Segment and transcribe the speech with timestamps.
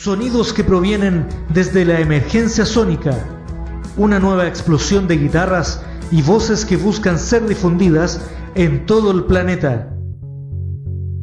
[0.00, 3.18] Sonidos que provienen desde la emergencia sónica.
[3.96, 5.82] Una nueva explosión de guitarras
[6.12, 8.20] y voces que buscan ser difundidas
[8.54, 9.92] en todo el planeta.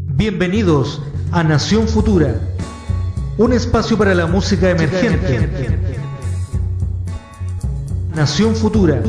[0.07, 1.01] Bienvenidos
[1.31, 2.35] a Nación Futura,
[3.38, 5.79] un espacio para la música emergente.
[8.13, 9.01] Nación Futura.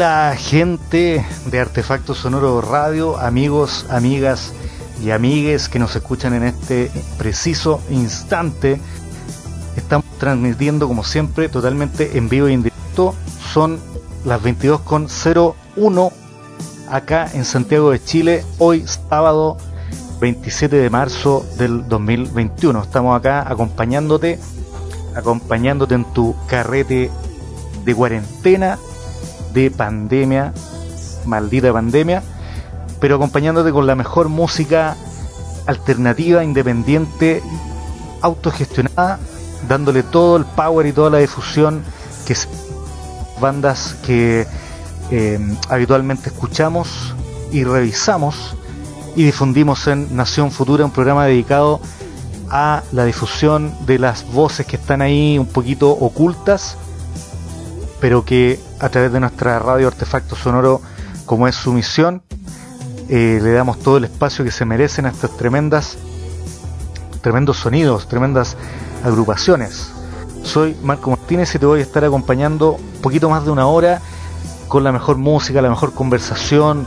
[0.00, 4.54] Hola gente de Artefacto Sonoro Radio, amigos, amigas
[5.04, 8.80] y amigues que nos escuchan en este preciso instante.
[9.76, 13.14] Estamos transmitiendo como siempre totalmente en vivo e indirecto.
[13.52, 13.78] Son
[14.24, 16.12] las 22.01
[16.88, 19.58] acá en Santiago de Chile, hoy sábado
[20.18, 22.84] 27 de marzo del 2021.
[22.84, 24.38] Estamos acá acompañándote,
[25.14, 27.10] acompañándote en tu carrete
[27.84, 28.78] de cuarentena
[29.52, 30.52] de pandemia,
[31.26, 32.22] maldita pandemia,
[33.00, 34.96] pero acompañándote con la mejor música
[35.66, 37.42] alternativa, independiente,
[38.20, 39.18] autogestionada,
[39.68, 41.82] dándole todo el power y toda la difusión
[42.26, 42.34] que
[43.40, 44.46] bandas que
[45.10, 47.14] eh, habitualmente escuchamos
[47.50, 48.54] y revisamos
[49.16, 51.80] y difundimos en Nación Futura, un programa dedicado
[52.50, 56.76] a la difusión de las voces que están ahí un poquito ocultas,
[58.00, 60.80] pero que a través de nuestra radio Artefacto Sonoro,
[61.26, 62.22] como es su misión,
[63.08, 65.98] eh, le damos todo el espacio que se merecen a estas tremendas,
[67.20, 68.56] tremendos sonidos, tremendas
[69.04, 69.92] agrupaciones.
[70.42, 74.00] Soy Marco Martínez y te voy a estar acompañando un poquito más de una hora
[74.68, 76.86] con la mejor música, la mejor conversación,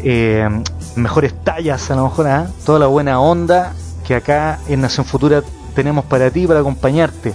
[0.00, 0.48] eh,
[0.94, 2.46] mejores tallas, a lo mejor, ¿ah?
[2.64, 3.72] toda la buena onda
[4.06, 5.42] que acá en Nación Futura
[5.74, 7.34] tenemos para ti, para acompañarte.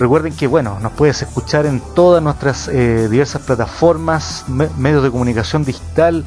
[0.00, 5.62] Recuerden que bueno, nos puedes escuchar en todas nuestras eh, diversas plataformas, medios de comunicación
[5.62, 6.24] digital,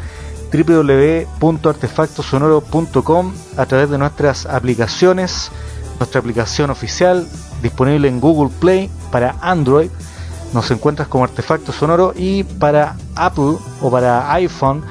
[0.54, 5.50] www.artefactosonoro.com a través de nuestras aplicaciones,
[5.98, 7.28] nuestra aplicación oficial
[7.64, 9.90] disponible en Google Play para Android,
[10.54, 14.84] nos encuentras como Artefacto Sonoro y para Apple o para iPhone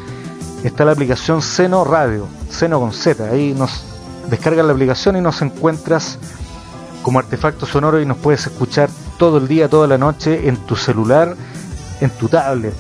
[0.64, 3.84] está la aplicación Seno Radio, Seno con Z, ahí nos
[4.28, 6.19] descargas la aplicación y nos encuentras
[7.03, 10.77] como artefacto sonoro y nos puedes escuchar todo el día, toda la noche en tu
[10.77, 11.37] celular,
[12.01, 12.75] en tu tablet.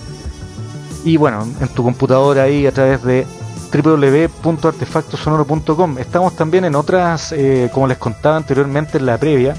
[1.04, 3.26] Y bueno, en tu computadora ahí a través de
[3.72, 5.98] www.artefactosonoro.com.
[5.98, 9.54] Estamos también en otras, eh, como les contaba anteriormente en la previa,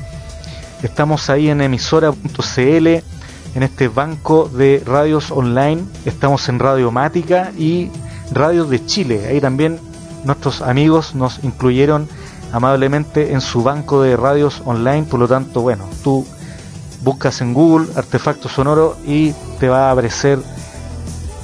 [0.84, 2.88] estamos ahí en emisora.cl,
[3.56, 7.90] en este banco de radios online, estamos en Radiomática y
[8.32, 9.80] Radios de Chile, ahí también
[10.26, 12.08] nuestros amigos nos incluyeron
[12.54, 16.26] amablemente en su banco de radios online, por lo tanto, bueno, tú
[17.02, 20.40] buscas en Google artefacto sonoro y te va a aparecer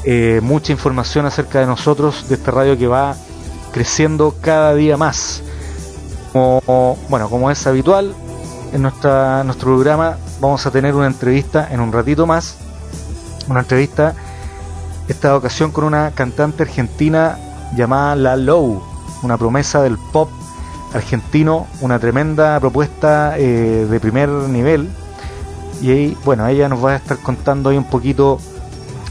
[0.05, 3.15] eh, mucha información acerca de nosotros, de esta radio que va
[3.73, 5.41] creciendo cada día más.
[6.31, 8.13] Como, bueno, como es habitual,
[8.71, 12.55] en nuestra, nuestro programa vamos a tener una entrevista en un ratito más,
[13.47, 14.13] una entrevista
[15.07, 17.39] esta ocasión con una cantante argentina
[17.75, 18.83] llamada La Low,
[19.23, 20.29] una promesa del pop
[20.93, 24.89] argentino, una tremenda propuesta eh, de primer nivel.
[25.81, 28.39] Y ahí, bueno, ella nos va a estar contando ahí un poquito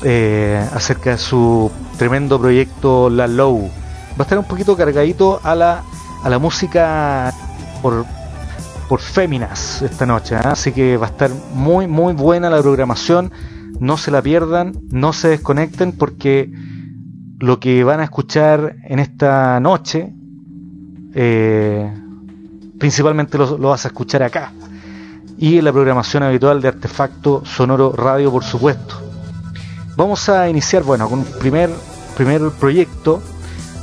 [0.03, 3.71] eh, acerca de su tremendo proyecto La Low.
[4.13, 5.83] Va a estar un poquito cargadito a la,
[6.23, 7.33] a la música
[7.83, 8.05] por,
[8.89, 10.41] por féminas esta noche, ¿eh?
[10.45, 13.33] así que va a estar muy, muy buena la programación.
[13.81, 16.51] No se la pierdan, no se desconecten porque
[17.39, 20.13] lo que van a escuchar en esta noche
[21.15, 21.93] eh,
[22.79, 24.53] principalmente lo, vas a escuchar acá.
[25.39, 28.97] Y en la programación habitual de Artefacto Sonoro Radio, por supuesto.
[29.97, 31.71] Vamos a iniciar, bueno, con un primer,
[32.17, 33.23] primer proyecto,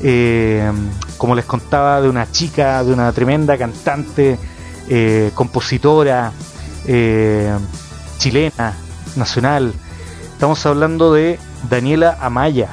[0.01, 0.71] eh,
[1.17, 4.37] como les contaba, de una chica, de una tremenda cantante,
[4.89, 6.31] eh, compositora,
[8.17, 8.73] chilena,
[9.15, 9.73] nacional.
[10.33, 11.39] Estamos hablando de
[11.69, 12.69] Daniela Amaya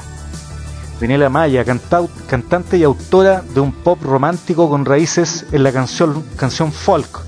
[1.03, 6.71] Daniela Maya, cantante y autora de un pop romántico con raíces en la canción, canción
[6.71, 7.19] folk.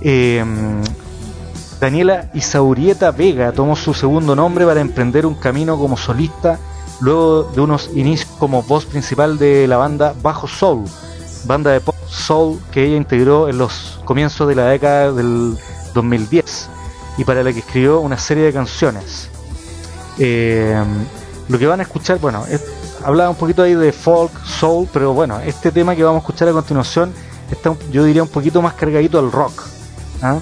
[0.00, 0.80] Em,
[1.80, 6.60] Daniela Isaurieta Vega tomó su segundo nombre para emprender un camino como solista
[7.00, 10.84] luego de unos inicios como voz principal de la banda Bajo Soul,
[11.46, 15.58] banda de pop soul que ella integró en los comienzos de la década del
[15.94, 16.68] 2010
[17.18, 19.28] y para la que escribió una serie de canciones.
[20.16, 21.06] Em,
[21.48, 22.46] Lo que van a escuchar, bueno,
[23.04, 26.48] hablaba un poquito ahí de folk, soul, pero bueno, este tema que vamos a escuchar
[26.48, 27.12] a continuación
[27.50, 29.62] está, yo diría, un poquito más cargadito al rock.
[30.22, 30.38] ¿ah?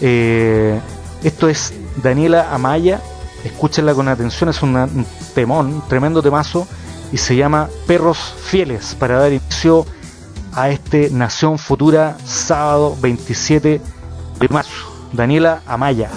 [0.00, 0.78] Eh,
[1.22, 1.72] esto es
[2.02, 3.00] Daniela Amaya,
[3.44, 6.66] escúchenla con atención, es un temón, un tremendo temazo,
[7.12, 9.86] y se llama Perros Fieles, para dar inicio
[10.54, 13.80] a este Nación Futura, sábado 27
[14.38, 14.92] de marzo.
[15.12, 16.10] Daniela Amaya.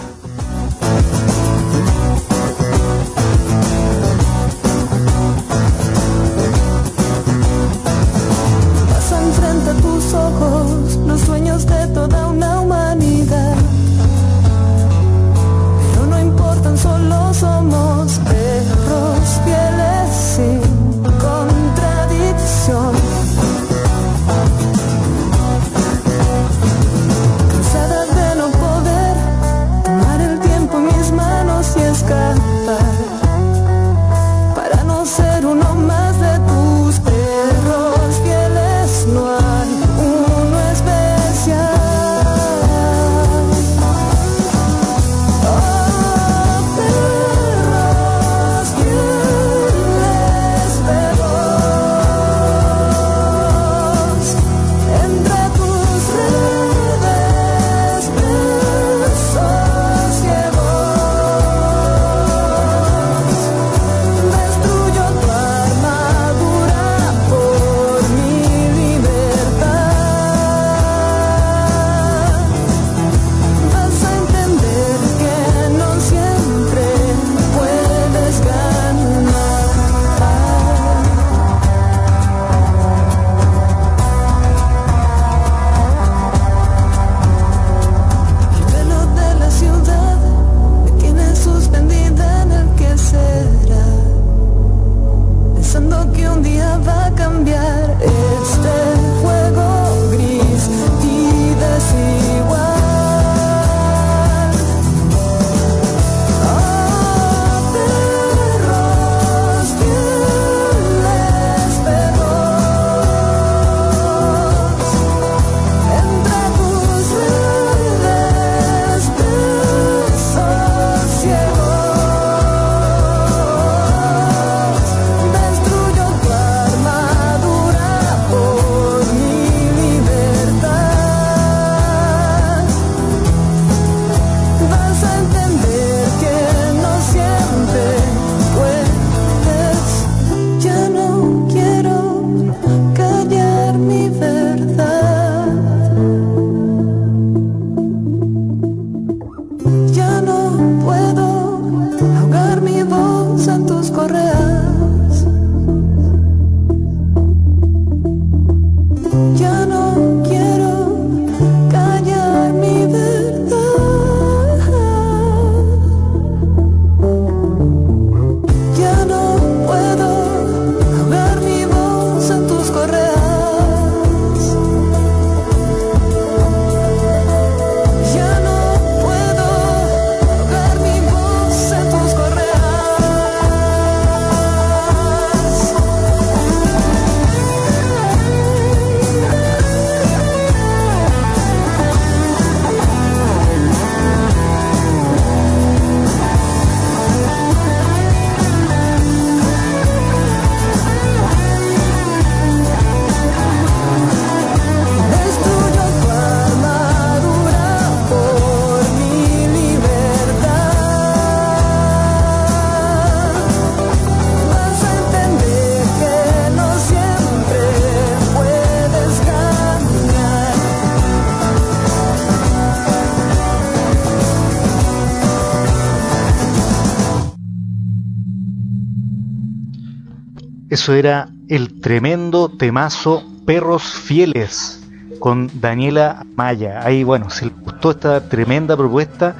[230.86, 234.82] Eso era el tremendo temazo Perros Fieles
[235.18, 236.82] con Daniela Maya.
[236.84, 239.36] Ahí, bueno, si les gustó esta tremenda propuesta,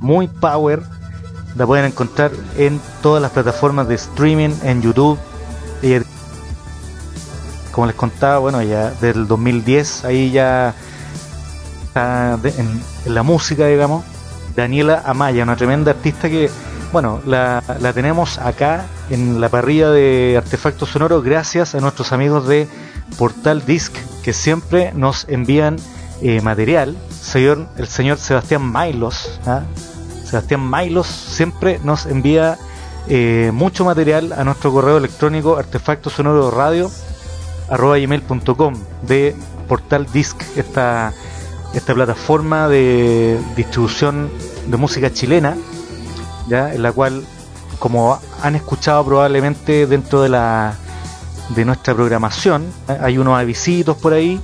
[0.00, 0.80] muy power,
[1.56, 5.18] la pueden encontrar en todas las plataformas de streaming, en YouTube.
[7.70, 10.74] como les contaba, bueno, ya del 2010, ahí ya
[11.84, 14.06] está en, en la música, digamos.
[14.54, 16.48] Daniela Amaya, una tremenda artista que
[16.92, 17.62] bueno, la,
[17.94, 22.68] tenemos acá en la parrilla de artefactos sonoros gracias a nuestros amigos de
[23.18, 25.76] Portal Disc que siempre nos envían
[26.22, 26.96] eh, material.
[27.10, 29.62] Señor, el señor Sebastián Mailos, ¿ah?
[30.24, 32.58] Sebastián Mailos siempre nos envía
[33.08, 36.90] eh, mucho material a nuestro correo electrónico artefacto sonoro radio
[37.70, 39.34] gmail.com de
[39.68, 41.12] Portal Disc, esta,
[41.74, 44.30] esta plataforma de distribución
[44.66, 45.56] de música chilena,
[46.48, 47.24] ya en la cual,
[47.78, 50.76] como han escuchado probablemente dentro de la
[51.50, 54.40] de nuestra programación, hay unos avisitos por ahí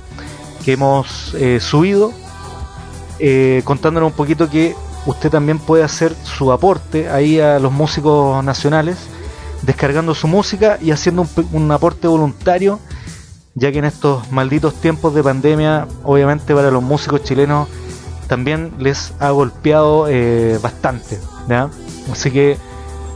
[0.63, 2.13] que hemos eh, subido,
[3.19, 8.43] eh, contándonos un poquito que usted también puede hacer su aporte ahí a los músicos
[8.43, 8.97] nacionales,
[9.61, 12.79] descargando su música y haciendo un, aporte voluntario,
[13.55, 17.67] ya que en estos malditos tiempos de pandemia, obviamente para los músicos chilenos
[18.27, 21.19] también les ha golpeado eh, bastante.
[22.11, 22.57] Así que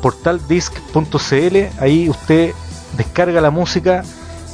[0.01, 2.53] portaldisc.cl, ahí usted
[2.95, 4.03] descarga la música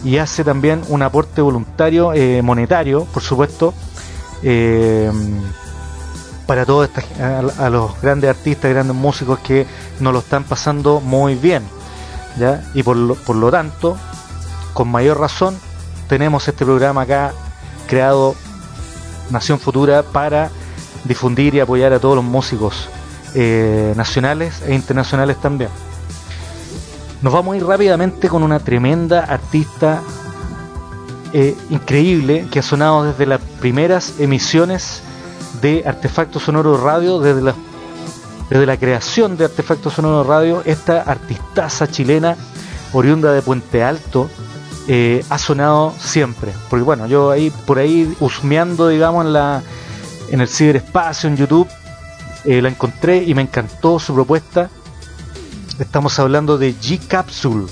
[0.04, 3.74] y hace también un aporte voluntario eh, monetario, por supuesto,
[4.42, 5.12] eh,
[6.46, 9.66] para todos a, los grandes artistas, grandes músicos que
[10.00, 11.64] nos lo están pasando muy bien.
[12.38, 12.64] ¿ya?
[12.74, 13.98] Y por lo, por lo tanto,
[14.74, 15.58] con mayor razón,
[16.10, 17.34] tenemos este programa acá
[17.88, 18.36] creado
[19.30, 20.50] Nación Futura para
[21.06, 22.90] difundir y apoyar a todos los músicos
[23.36, 25.70] eh, nacionales e internacionales también.
[27.22, 30.02] Nos vamos a ir rápidamente con una tremenda artista
[31.32, 35.02] eh, increíble que ha sonado desde las primeras emisiones
[35.62, 37.42] de Artefacto Sonoro Radio, desde
[38.66, 42.36] la, creación de Artefacto Sonoro Radio, esta artistaza chilena,
[42.92, 44.30] oriunda de Puente Alto,
[44.88, 46.52] eh, ha sonado siempre.
[46.70, 49.64] Porque bueno, yo ahí por ahí husmeando, digamos, en la
[50.30, 51.68] en el ciberespacio, en YouTube,
[52.46, 54.70] eh, la encontré y me encantó su propuesta
[55.80, 57.66] Estamos hablando de G Capsule.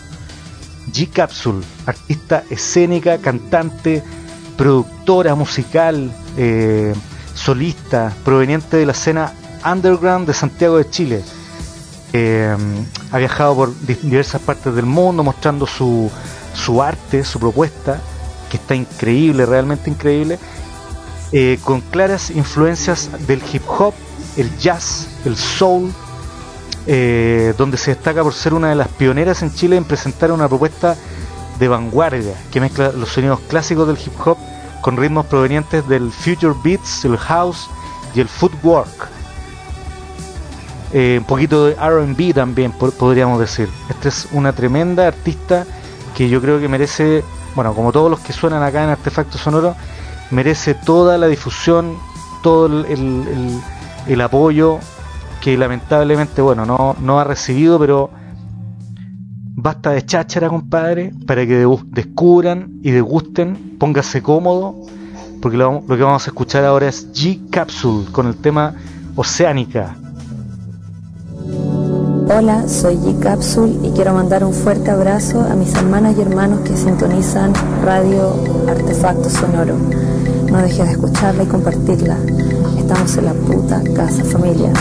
[0.91, 4.03] G Capsule, artista escénica, cantante,
[4.57, 6.95] productora musical, eh,
[7.35, 11.23] solista, proveniente de la escena underground de Santiago de Chile.
[12.13, 12.55] Eh,
[13.11, 16.09] ha viajado por diversas partes del mundo mostrando su,
[16.55, 18.01] su arte, su propuesta,
[18.49, 20.39] que está increíble, realmente increíble,
[21.63, 23.93] con claras influencias del hip hop,
[24.37, 25.91] el jazz, el soul,
[26.87, 30.47] eh, donde se destaca por ser una de las pioneras en Chile en presentar una
[30.47, 30.95] propuesta
[31.59, 34.37] de vanguardia que mezcla los sonidos clásicos del hip hop
[34.81, 37.69] con ritmos provenientes del future beats, el house
[38.15, 39.09] y el footwork.
[40.93, 43.69] Eh, un poquito de RB también, podríamos decir.
[43.89, 45.65] Esta es una tremenda artista
[46.17, 47.23] que yo creo que merece,
[47.55, 49.75] bueno, como todos los que suenan acá en Artefacto Sonoro,
[50.31, 51.95] merece toda la difusión,
[52.41, 53.61] todo el
[54.21, 54.79] apoyo
[55.41, 58.09] que lamentablemente, bueno, no, no ha recibido, pero
[59.55, 64.75] basta de cháchara, compadre, para que descubran y degusten, póngase cómodo,
[65.41, 68.75] porque lo, lo que vamos a escuchar ahora es G Capsule con el tema
[69.15, 69.97] Oceánica.
[72.33, 76.61] Hola, soy G Capsule y quiero mandar un fuerte abrazo a mis hermanas y hermanos
[76.61, 77.51] que sintonizan
[77.83, 78.35] Radio
[78.69, 79.75] Artefacto Sonoro.
[80.49, 82.17] No dejes de escucharla y compartirla.
[82.91, 84.73] Estamos en la puta casa familia.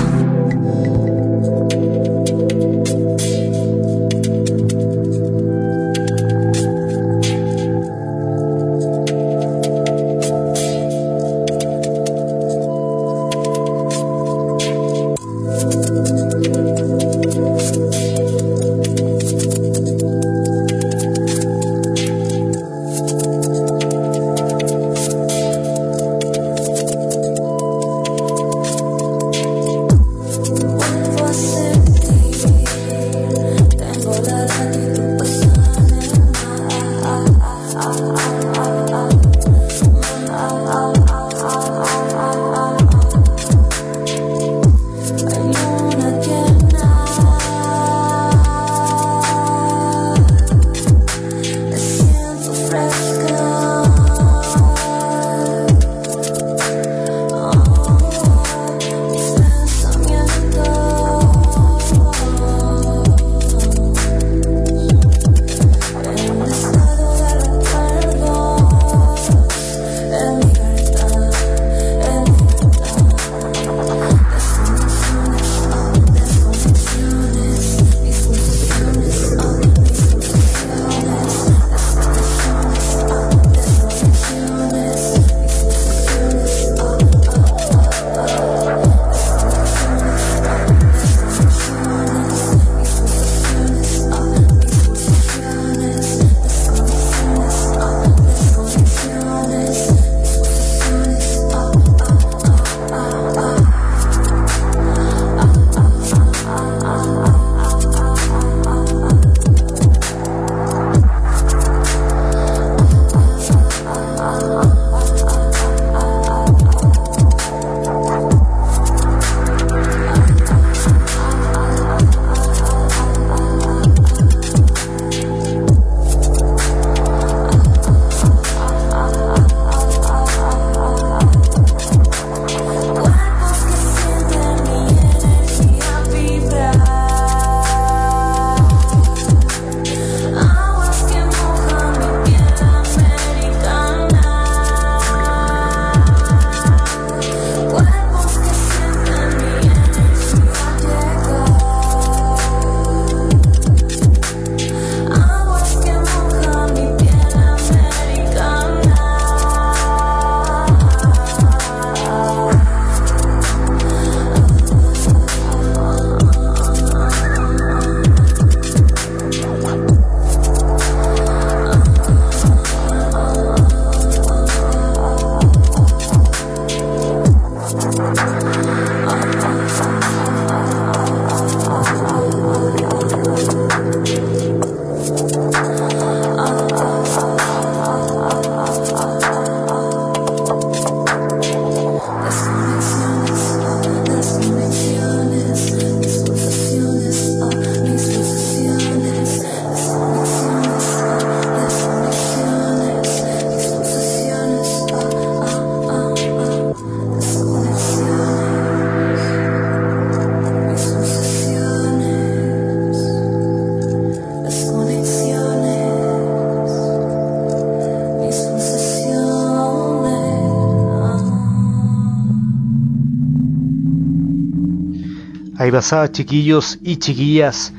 [225.71, 227.73] Pasaba chiquillos y chiquillas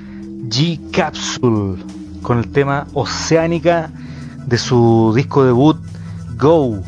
[0.48, 1.84] G Capsule
[2.24, 3.92] con el tema Oceánica
[4.48, 5.78] de su disco debut
[6.36, 6.82] Go.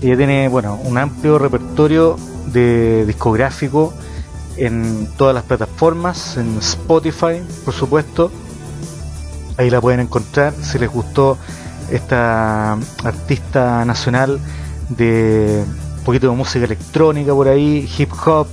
[0.00, 3.92] Ella tiene bueno un amplio repertorio de discográfico
[4.56, 8.30] en todas las plataformas, en Spotify, por supuesto.
[9.58, 11.36] Ahí la pueden encontrar si les gustó
[11.90, 12.72] esta
[13.04, 14.40] artista nacional
[14.88, 15.62] de
[15.98, 18.46] un poquito de música electrónica por ahí, hip hop,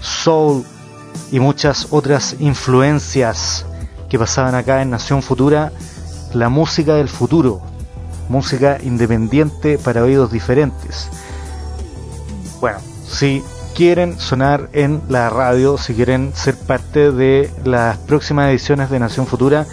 [0.00, 0.64] soul
[1.34, 3.66] y muchas otras influencias
[4.08, 5.72] que pasaban acá en Nación Futura,
[6.32, 7.60] la música del futuro,
[8.28, 11.08] música independiente para oídos diferentes.
[12.60, 13.42] Bueno, si
[13.74, 19.26] quieren sonar en la radio, si quieren ser parte de las próximas ediciones de Nación
[19.26, 19.66] Futura,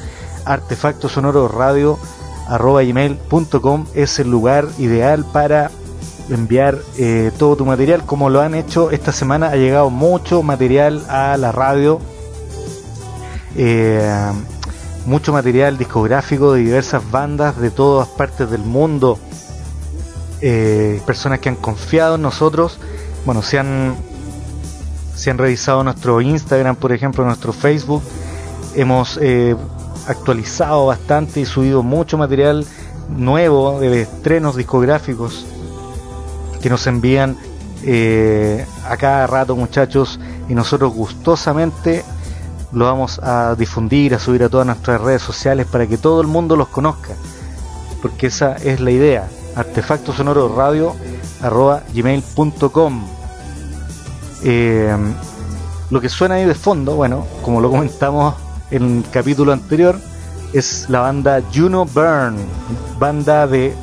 [0.45, 1.99] Artefacto Sonoro Radio
[2.47, 5.69] arroba gmail.com es el lugar ideal para
[6.31, 11.03] enviar eh, todo tu material como lo han hecho esta semana ha llegado mucho material
[11.09, 11.99] a la radio
[13.55, 14.31] eh,
[15.05, 19.19] mucho material discográfico de diversas bandas de todas partes del mundo
[20.41, 22.79] eh, personas que han confiado en nosotros.
[23.25, 23.95] Bueno se han
[25.15, 28.01] se han revisado nuestro Instagram por ejemplo nuestro Facebook.
[28.73, 29.19] Hemos
[30.07, 32.65] actualizado bastante y subido mucho material
[33.09, 35.45] nuevo de estrenos discográficos
[36.61, 37.37] que nos envían
[37.83, 42.03] eh, a cada rato muchachos y nosotros gustosamente
[42.71, 46.27] lo vamos a difundir, a subir a todas nuestras redes sociales para que todo el
[46.27, 47.13] mundo los conozca,
[48.01, 49.27] porque esa es la idea.
[49.55, 50.95] Artefacto Sonoro Radio
[51.41, 51.83] arroba
[54.43, 54.97] eh,
[55.89, 58.35] Lo que suena ahí de fondo, bueno, como lo comentamos
[58.69, 59.99] en el capítulo anterior,
[60.53, 62.37] es la banda Juno Burn,
[62.99, 63.73] banda de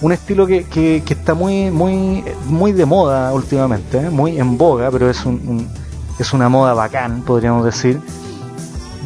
[0.00, 4.10] un estilo que, que, está muy, muy, muy de moda últimamente, ¿eh?
[4.10, 5.68] muy en boga, pero es, un,
[6.18, 8.00] es una moda bacán, podríamos decir.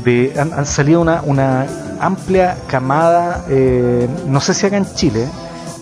[0.05, 1.67] De, han, salido una, una
[2.01, 5.27] amplia camada, eh, no sé si acá en Chile,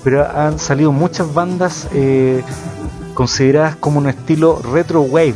[0.04, 2.42] pero han salido muchas bandas eh,
[3.14, 5.34] consideradas como un estilo retro wave,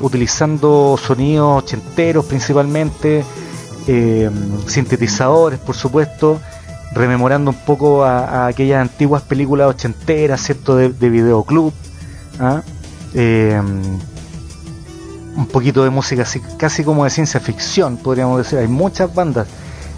[0.00, 3.24] utilizando sonidos ochenteros principalmente,
[4.66, 6.40] sintetizadores por supuesto,
[6.94, 10.76] rememorando un poco a, aquellas antiguas películas ochenteras, ¿cierto?
[10.76, 11.72] De, videoclub.
[12.40, 12.62] ¿ah?
[13.14, 13.98] Em,
[15.36, 18.58] un poquito de música así, casi como de ciencia ficción, podríamos decir.
[18.58, 19.48] Hay muchas bandas.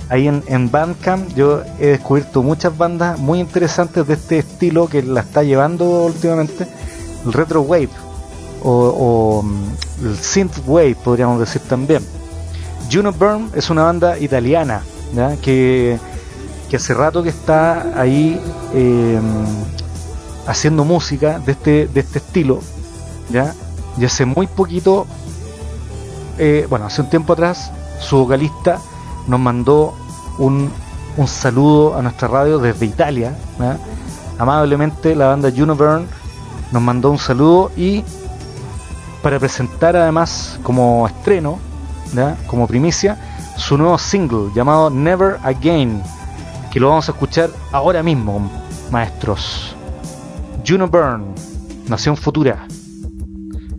[0.09, 5.03] Ahí en, en Bandcamp yo he descubierto muchas bandas muy interesantes de este estilo que
[5.03, 6.67] la está llevando últimamente,
[7.25, 7.91] el retro wave
[8.63, 12.03] o, mm, el synth wave podríamos decir también.
[12.91, 14.83] Juno Burn es una banda italiana
[15.43, 15.99] que
[16.69, 18.41] que hace rato que está ahí
[18.75, 19.21] eh,
[20.47, 22.61] haciendo música de este, de este estilo,
[23.31, 23.55] ¿ya?
[23.99, 25.07] Y hace muy poquito,
[26.39, 28.79] eh, bueno, hace un tiempo atrás, su vocalista
[29.27, 29.95] nos mandó
[30.39, 30.71] un,
[31.17, 33.37] un saludo a nuestra radio desde Italia,
[34.39, 36.07] amablemente la banda Juno Burn
[36.73, 38.05] nos mandó un saludo y
[39.23, 41.59] para presentar además como estreno,
[42.47, 43.19] como primicia,
[43.57, 46.03] su nuevo single llamado Never Again,
[46.77, 48.51] que lo vamos a escuchar ahora mismo,
[48.91, 49.75] maestros.
[50.63, 51.35] Juno Byrne,
[51.89, 52.67] Nación Futura.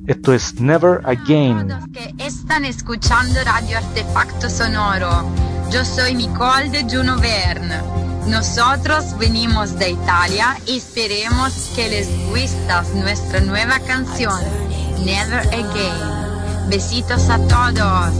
[0.07, 1.67] Esto es Never Again.
[1.67, 5.29] Todos que están escuchando Radio Artefacto Sonoro.
[5.69, 7.77] Yo soy Nicole de Juno Verne.
[8.25, 14.41] Nosotros venimos de Italia y esperemos que les guste nuestra nueva canción,
[15.05, 16.67] Never Again.
[16.67, 18.11] Besitos a todos.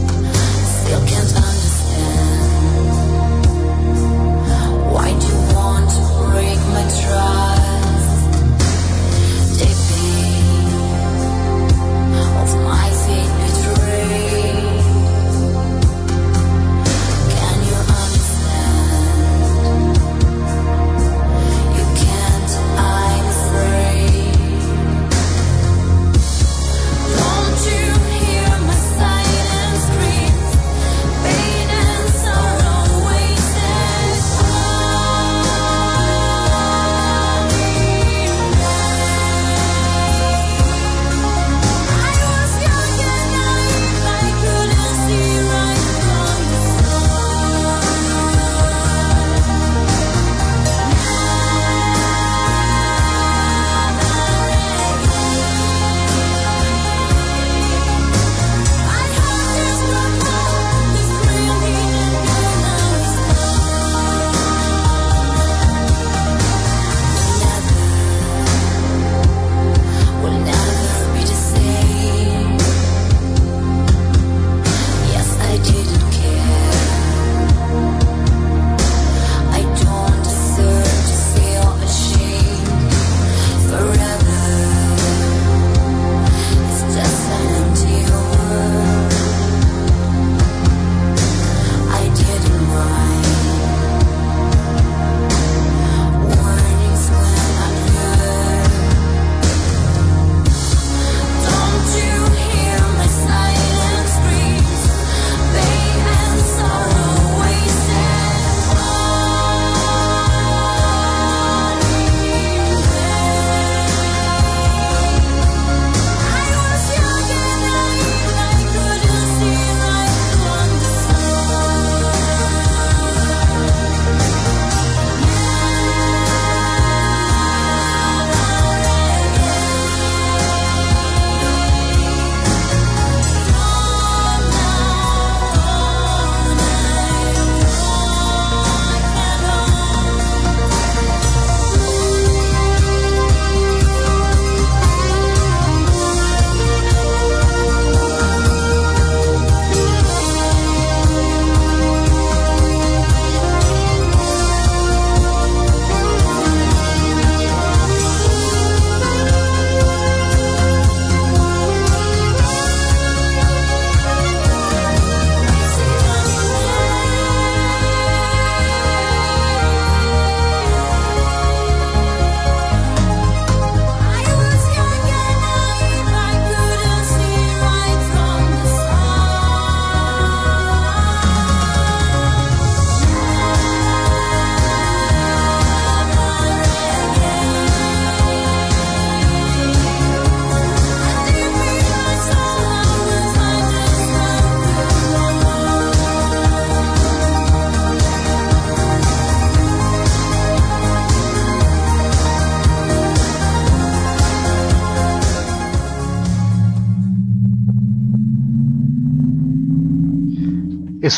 [6.78, 7.57] and try.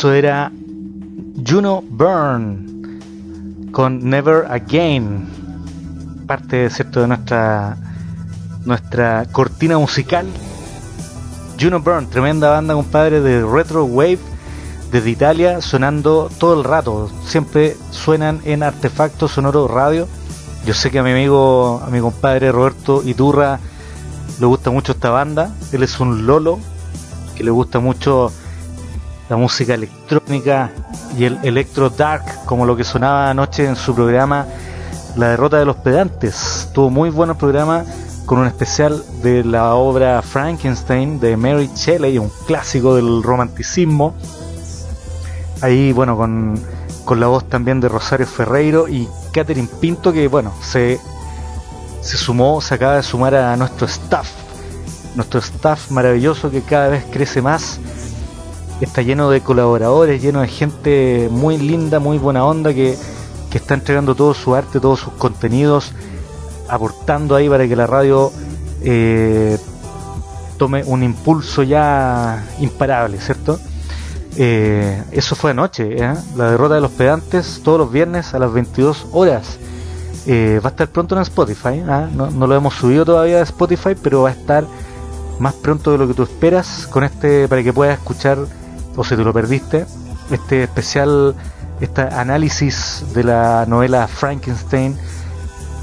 [0.01, 0.51] Eso era
[1.47, 5.29] Juno Burn con Never Again,
[6.27, 7.77] parte cierto de nuestra
[8.65, 10.27] nuestra cortina musical.
[11.61, 14.21] Juno Burn, tremenda banda, compadre, de retro wave
[14.91, 17.11] desde Italia, sonando todo el rato.
[17.27, 20.09] Siempre suenan en Artefacto Sonoro Radio.
[20.65, 23.61] Yo sé que a mi amigo, a mi compadre Roberto Iturra
[24.41, 25.55] le gusta mucho esta banda.
[25.73, 26.59] Él es un lolo
[27.37, 28.33] que le gusta mucho
[29.31, 30.73] la música electrónica
[31.17, 34.45] y el electro dark, como lo que sonaba anoche en su programa
[35.15, 36.69] La derrota de los pedantes.
[36.75, 37.85] Tuvo muy buen programa
[38.27, 44.17] con un especial de la obra Frankenstein de Mary Shelley, un clásico del romanticismo.
[45.63, 46.61] Ahí, bueno, con,
[47.05, 50.99] con la voz también de Rosario Ferreiro y Catherine Pinto, que, bueno, se,
[52.01, 54.29] se sumó, se acaba de sumar a nuestro staff.
[55.15, 57.79] Nuestro staff maravilloso que cada vez crece más
[58.87, 62.97] está lleno de colaboradores, lleno de gente muy linda, muy buena onda que,
[63.53, 65.93] está entregando todo su arte, todos sus contenidos,
[66.69, 68.33] aportando ahí para que la radio
[68.83, 69.59] eh,
[70.57, 73.59] tome un impulso ya imparable, ¿cierto?
[74.37, 76.15] Eh, eso fue anoche, ¿eh?
[76.37, 79.59] la derrota de los pedantes, todos los viernes a las 22 horas.
[80.29, 84.23] va a estar pronto en Spotify, no, no, lo hemos subido todavía a Spotify, pero
[84.23, 84.65] va a estar
[85.41, 88.39] más pronto de lo que tú esperas con este para que puedas escuchar
[88.97, 89.87] o si te lo perdiste,
[90.31, 91.35] este especial,
[91.81, 94.97] este análisis de la novela Frankenstein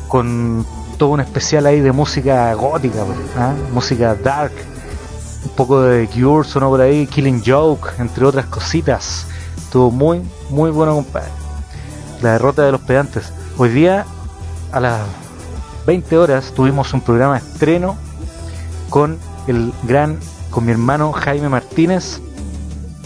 [0.08, 0.66] con
[0.98, 3.54] todo un especial ahí de música gótica, pues, ¿ah?
[3.72, 4.54] música dark,
[5.44, 9.28] un poco de Cure sonó por ahí, Killing Joke, entre otras cositas.
[9.58, 11.30] Estuvo muy, muy bueno, compadre.
[12.22, 13.32] La derrota de los pedantes.
[13.58, 14.06] Hoy día,
[14.72, 15.02] a las
[15.86, 17.96] 20 horas, tuvimos un programa estreno
[18.90, 19.18] con
[19.48, 20.18] el gran,
[20.50, 22.22] con mi hermano Jaime Martínez,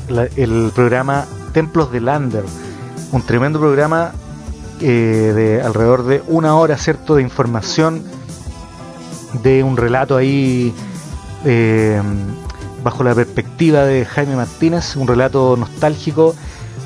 [0.10, 2.44] el programa Templos de Lander,
[3.12, 4.14] un tremendo programa
[4.80, 8.04] eh, de alrededor de una hora, ¿cierto?, de información,
[9.44, 10.74] de un relato ahí
[11.46, 12.02] eh,
[12.84, 16.36] bajo la perspectiva de Jaime Martínez, un relato nostálgico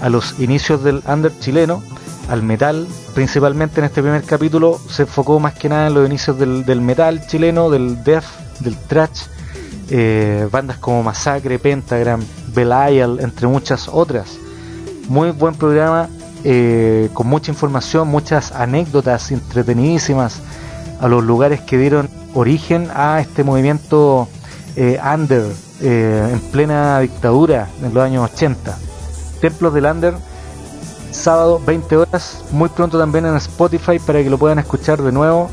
[0.01, 1.81] a los inicios del under chileno,
[2.29, 6.37] al metal, principalmente en este primer capítulo se enfocó más que nada en los inicios
[6.37, 8.25] del, metal chileno, del death,
[8.59, 9.23] del thrash,
[9.89, 12.21] eh, bandas como Masacre, Pentagram,
[12.55, 14.37] Belial, entre muchas otras.
[15.07, 16.09] Muy buen programa,
[16.43, 20.41] eh, con mucha información, muchas anécdotas entretenidísimas
[20.99, 24.27] a los lugares que dieron origen a este movimiento
[24.75, 25.43] eh, under
[25.81, 28.77] en plena dictadura en los años 80.
[29.41, 30.15] Templos del Under,
[31.11, 35.49] sábado 20 horas, muy pronto también en Spotify para que lo puedan escuchar de nuevo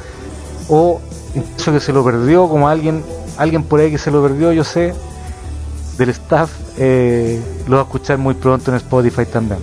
[0.68, 1.00] o
[1.34, 3.02] incluso que se lo perdió como alguien
[3.36, 4.94] alguien por ahí que se lo perdió, yo sé,
[5.96, 9.60] del staff, eh, lo va a escuchar muy pronto en Spotify también.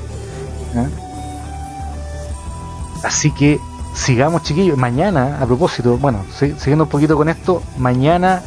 [3.03, 3.59] Así que
[3.93, 4.77] sigamos chiquillos.
[4.77, 8.41] Mañana, a propósito, bueno, siguiendo un poquito con esto, mañana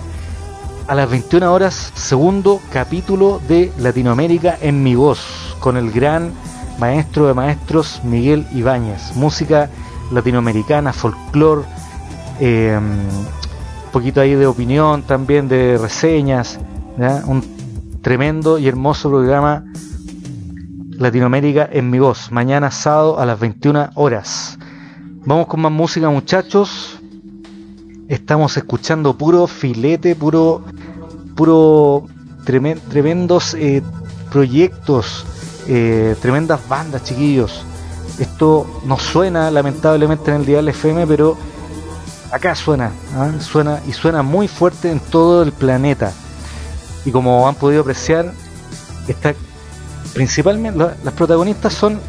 [0.86, 6.32] a las 21 horas, segundo capítulo de Latinoamérica en mi voz, con el gran
[6.78, 9.14] maestro de maestros Miguel Ibáñez.
[9.14, 9.70] Música
[10.10, 11.62] latinoamericana, folclore.
[12.40, 12.78] Eh,
[13.92, 16.58] poquito ahí de opinión también, de reseñas,
[17.26, 17.42] un
[18.02, 19.64] tremendo y hermoso programa
[20.90, 24.58] Latinoamérica en mi voz, mañana sábado a las 21 horas.
[25.24, 26.98] Vamos con más música muchachos.
[28.08, 30.64] Estamos escuchando puro filete, puro,
[31.36, 32.06] puro
[32.44, 33.82] tremendos eh,
[34.30, 35.24] proyectos,
[35.68, 37.64] eh, tremendas bandas, chiquillos.
[38.18, 41.36] Esto no suena lamentablemente en el Dial FM, pero
[42.32, 43.30] acá suena, ¿ah?
[43.40, 46.12] suena y suena muy fuerte en todo el planeta.
[47.04, 48.32] Y como han podido apreciar,
[49.08, 49.34] está
[50.14, 52.00] principalmente las protagonistas son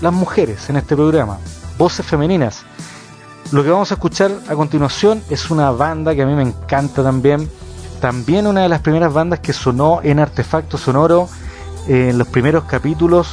[0.00, 1.38] las mujeres en este programa,
[1.78, 2.62] voces femeninas.
[3.52, 7.02] Lo que vamos a escuchar a continuación es una banda que a mí me encanta
[7.02, 7.48] también.
[8.00, 11.28] También una de las primeras bandas que sonó en Artefacto Sonoro
[11.88, 13.28] eh, en los primeros capítulos.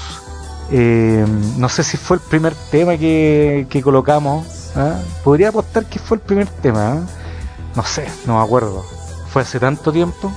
[0.72, 1.26] Eh,
[1.58, 5.00] no sé si fue el primer tema que, que colocamos ¿Ah?
[5.24, 6.94] Podría apostar que fue el primer tema.
[6.94, 7.02] ¿ah?
[7.76, 8.86] No sé, no me acuerdo.
[9.30, 10.32] Fue hace tanto tiempo.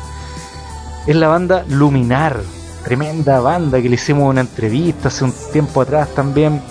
[1.07, 2.41] Es la banda Luminar.
[2.83, 6.63] Tremenda banda que le hicimos una entrevista hace un tiempo atrás también.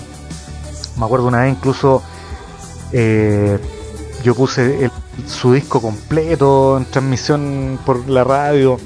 [0.98, 2.02] Me acuerdo una vez incluso
[2.92, 3.60] eh,
[4.24, 4.90] yo puse
[5.28, 8.80] su disco completo en transmisión por la radio.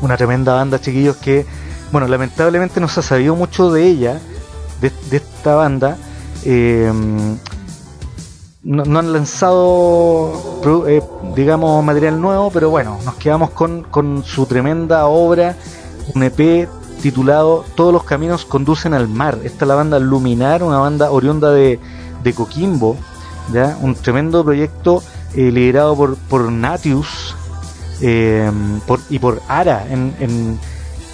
[0.00, 1.46] Una tremenda banda, chiquillos, que,
[1.92, 4.20] bueno, lamentablemente no se ha sabido mucho de ella,
[4.80, 5.96] de, esta banda.
[6.44, 6.90] Eh,
[8.64, 10.32] no, han lanzado,
[10.86, 11.02] eh,
[11.34, 15.56] digamos, material nuevo, pero bueno, nos quedamos con, con su tremenda obra,
[16.14, 16.68] un EP
[17.00, 19.38] titulado Todos los caminos conducen al mar.
[19.42, 21.80] Esta es la banda Luminar, una banda oriunda de,
[22.22, 22.96] de Coquimbo,
[23.52, 23.76] ¿ya?
[23.80, 25.02] un tremendo proyecto
[25.34, 27.34] eh, liderado por, por Natius
[28.86, 30.58] por, y por Ara en, en,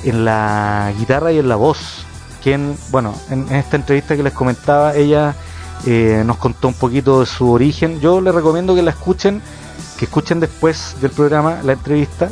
[0.04, 2.04] en, la guitarra y en la voz.
[2.42, 5.34] Quien, bueno, en, en esta entrevista que les comentaba, ella
[5.86, 8.00] eh, nos contó un poquito de su origen.
[8.00, 9.40] Yo les recomiendo que la escuchen,
[9.98, 12.30] que escuchen después del programa la entrevista.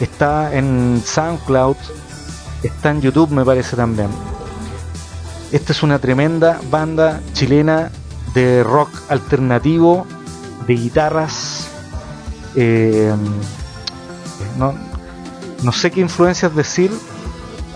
[0.00, 1.76] Está en SoundCloud,
[2.62, 4.08] está en YouTube me parece también.
[5.52, 7.90] Esta es una tremenda banda chilena
[8.34, 10.06] de rock alternativo,
[10.66, 11.68] de guitarras.
[12.56, 13.14] Eh,
[14.58, 14.74] no,
[15.62, 16.90] no sé qué influencias decir.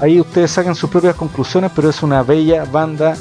[0.00, 3.16] Ahí ustedes saquen sus propias conclusiones, pero es una bella banda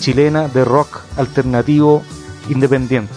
[0.00, 2.02] chilena de rock alternativo
[2.48, 3.12] independiente.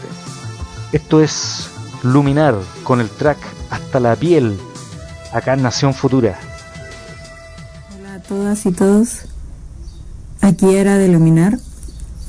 [0.91, 1.69] Esto es
[2.03, 3.37] Luminar con el track
[3.69, 4.57] Hasta la piel,
[5.31, 6.37] acá en Nación Futura.
[7.97, 9.25] Hola a todas y todos,
[10.41, 11.57] aquí era de Luminar.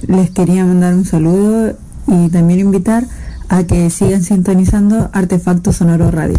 [0.06, 3.04] Les quería mandar un saludo y también invitar
[3.48, 6.38] a que sigan sintonizando Artefacto Sonoro Radio.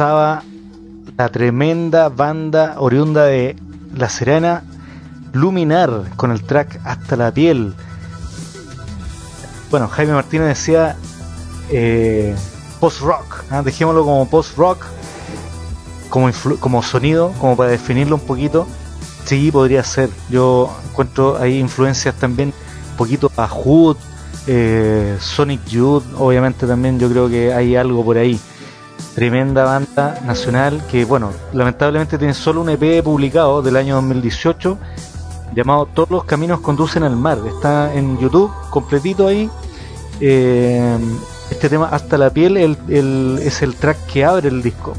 [0.00, 3.54] La tremenda banda oriunda de
[3.94, 4.62] La Serena,
[5.34, 7.74] Luminar, con el track Hasta la piel.
[9.70, 10.96] Bueno, Jaime Martínez decía
[11.70, 12.34] eh,
[12.80, 13.60] post-rock, ¿ah?
[13.62, 14.86] dejémoslo como post-rock,
[16.08, 18.66] como, como sonido, como para definirlo un poquito.
[19.26, 20.08] Sí, podría ser.
[20.30, 22.54] Yo encuentro ahí influencias también
[22.92, 23.98] un poquito a Hood,
[24.46, 28.40] eh, Sonic Youth, obviamente también yo creo que hay algo por ahí
[29.14, 34.78] tremenda banda nacional que, bueno, lamentablemente tiene solo un EP publicado del año 2018
[35.54, 37.38] llamado Todos los caminos conducen al mar.
[37.46, 39.50] Está en YouTube, completito ahí.
[40.20, 40.98] Eh,
[41.50, 44.94] este tema, Hasta la piel, es el track que abre el disco.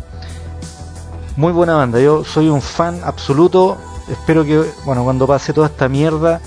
[1.38, 3.78] Muy buena banda, yo soy un fan absoluto.
[4.10, 6.42] Espero que, bueno, cuando pase toda esta mierda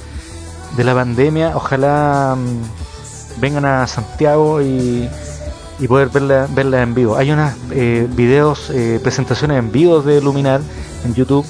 [0.77, 5.09] de la pandemia, ojalá mm, vengan a Santiago y,
[5.89, 7.17] poder verla, verla en vivo.
[7.17, 10.61] Hay unas eh, videos, eh, presentaciones en vivo de Luminar
[11.05, 11.47] en YouTube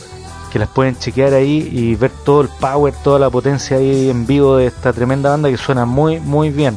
[0.55, 4.25] que las pueden chequear ahí y ver todo el power, toda la potencia ahí en
[4.25, 6.77] vivo de esta tremenda banda que suena muy, muy bien.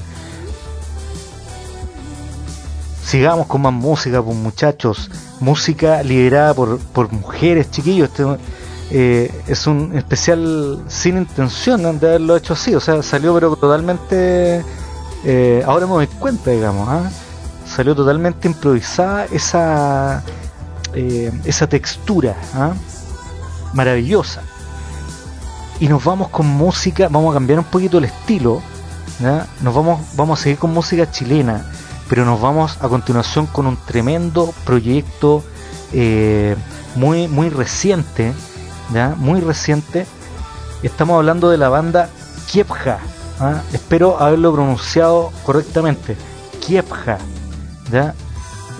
[3.03, 5.11] Sigamos con más música, pues muchachos.
[5.39, 8.09] Música liderada por, por mujeres, chiquillos.
[8.09, 8.23] Este,
[8.89, 12.73] eh, es un especial sin intención de haberlo hecho así.
[12.73, 14.65] O sea, salió pero totalmente...
[15.23, 16.89] Eh, ahora me doy cuenta, digamos.
[17.77, 20.21] Salió totalmente improvisada esa,
[20.93, 22.35] eh, esa textura.
[22.53, 22.73] ¿ah?
[23.73, 24.41] maravillosa.
[25.79, 28.61] Y nos vamos con música, vamos a cambiar un poquito el estilo,
[29.61, 31.65] nos vamos, vamos a seguir con música chilena,
[32.09, 35.43] pero nos vamos a continuación con un tremendo proyecto
[35.93, 36.55] eh,
[36.95, 38.33] muy, muy reciente,
[39.17, 40.07] muy reciente.
[40.81, 42.09] Estamos hablando de la banda
[42.47, 42.97] Kiepja,
[43.39, 43.61] ¿ah?
[43.71, 46.17] espero haberlo pronunciado correctamente,
[46.65, 47.19] Kiepja,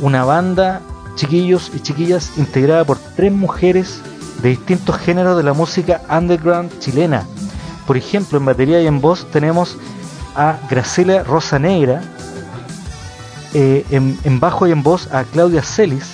[0.01, 0.81] una banda,
[1.15, 4.01] chiquillos y chiquillas, integrada por tres mujeres
[4.41, 7.25] de distintos géneros de la música underground chilena.
[7.85, 9.77] Por ejemplo, en batería y en voz tenemos
[10.35, 12.01] a Graciela Rosa Negra,
[13.53, 16.13] eh, en, bajo y en voz a Claudia Celis,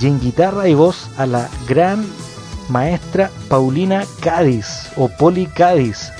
[0.00, 2.04] y en guitarra y voz a la gran
[2.68, 6.10] maestra Paulina Cádiz o Poli Cádiz,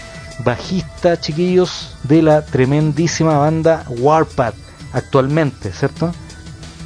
[0.45, 4.62] bajista, chiquillos, de la tremendísima banda Warpath
[4.93, 6.13] actualmente, ¿cierto?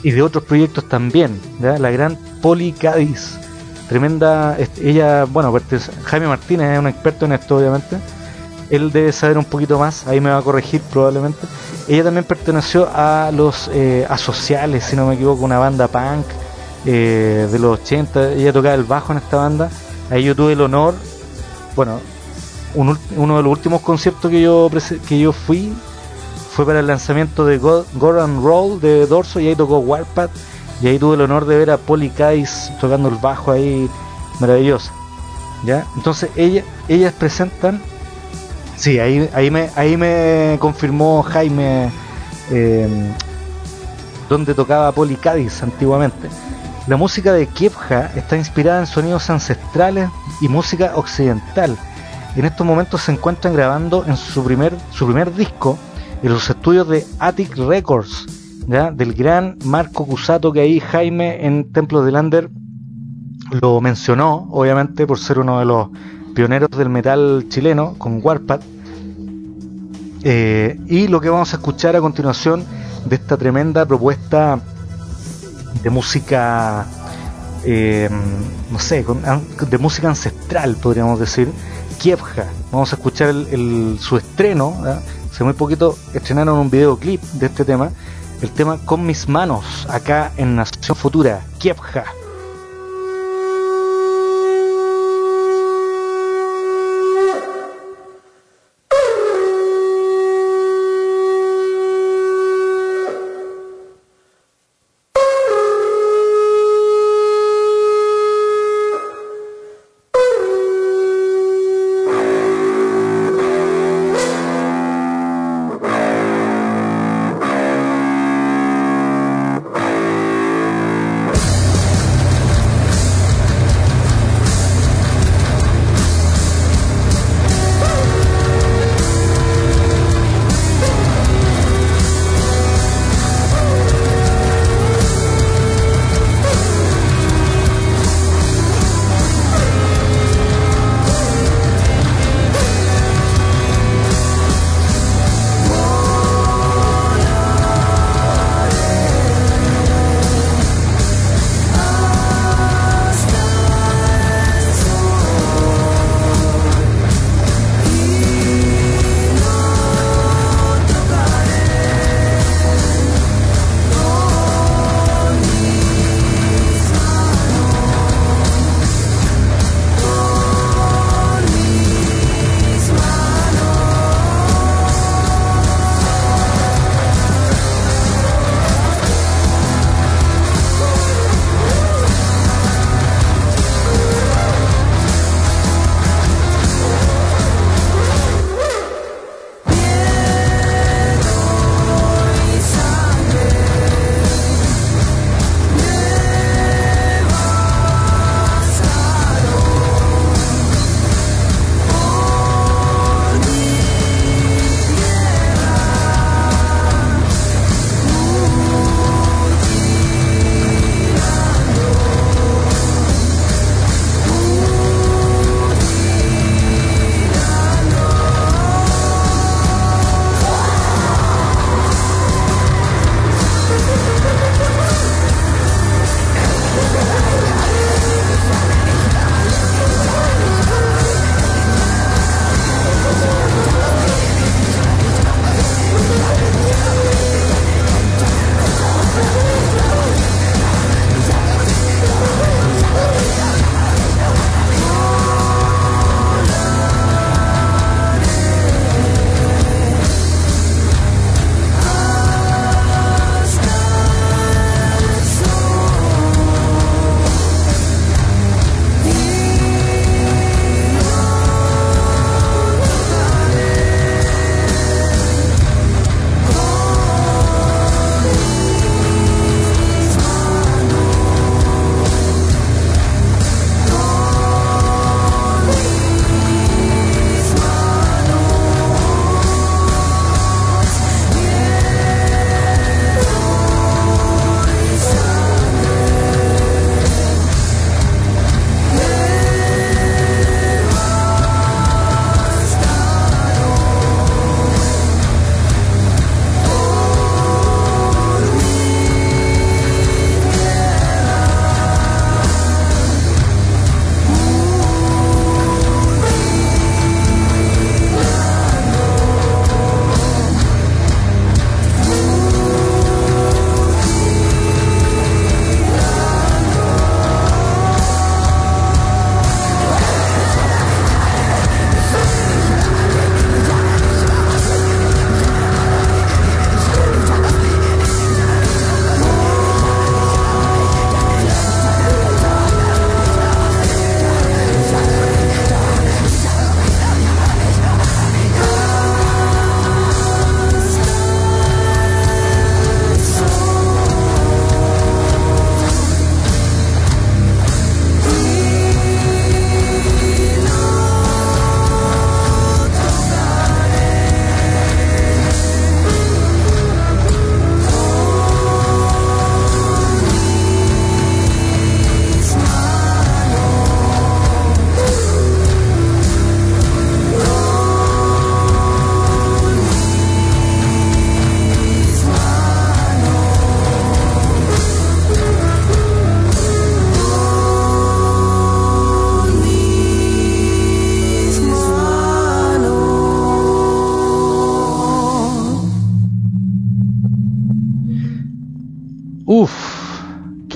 [0.02, 3.38] Y de otros proyectos también, la gran Poli Cádiz
[3.88, 4.56] tremenda.
[4.80, 5.54] Ella, bueno,
[6.04, 7.98] Jaime Martínez es un experto en esto, obviamente.
[8.68, 11.46] Él debe saber un poquito más, ahí me va a corregir probablemente.
[11.88, 16.26] Ella también perteneció a los eh, Asociales, si no me equivoco, una banda punk
[16.84, 18.32] eh, de los 80.
[18.32, 19.70] Ella tocaba el bajo en esta banda.
[20.10, 20.94] Ahí yo tuve el honor,
[21.76, 22.00] bueno,
[22.74, 22.96] uno
[23.36, 24.68] de los últimos conciertos que yo,
[25.08, 25.72] que yo fui
[26.56, 30.30] fue para el lanzamiento de Gordon Roll de Dorso y ahí tocó Warpath
[30.80, 33.90] y ahí tuve el honor de ver a Polly Kais tocando el bajo ahí,
[34.40, 34.90] maravillosa.
[35.66, 35.84] ¿Ya?
[35.96, 37.78] Entonces ella, ellas presentan,
[38.74, 41.90] sí, ahí, ahí, me, ahí me confirmó Jaime
[42.50, 43.12] eh,
[44.30, 46.30] donde tocaba Polly Cádiz antiguamente.
[46.86, 50.08] La música de Kievja está inspirada en sonidos ancestrales
[50.40, 51.76] y música occidental.
[52.34, 55.78] En estos momentos se encuentran grabando en su primer, su primer disco
[56.22, 58.26] en los estudios de Attic Records
[58.66, 62.50] del gran Marco Cusato que ahí Jaime en Templo de Lander
[63.50, 65.88] lo mencionó, obviamente por ser uno de los
[66.34, 68.62] pioneros del metal chileno con Warpath.
[70.24, 72.64] Eh, y lo que vamos a escuchar a continuación
[73.04, 74.58] de esta tremenda propuesta
[75.82, 76.86] de música,
[77.64, 78.10] eh,
[78.72, 79.04] no sé,
[79.70, 81.48] de música ancestral, podríamos decir,
[82.00, 82.46] Kievja.
[82.72, 83.32] Vamos a escuchar
[84.00, 84.74] su estreno.
[85.36, 87.90] Hace muy poquito estrenaron un videoclip de este tema
[88.40, 92.06] el tema Con mis manos, acá en Nación Futura, Kievja.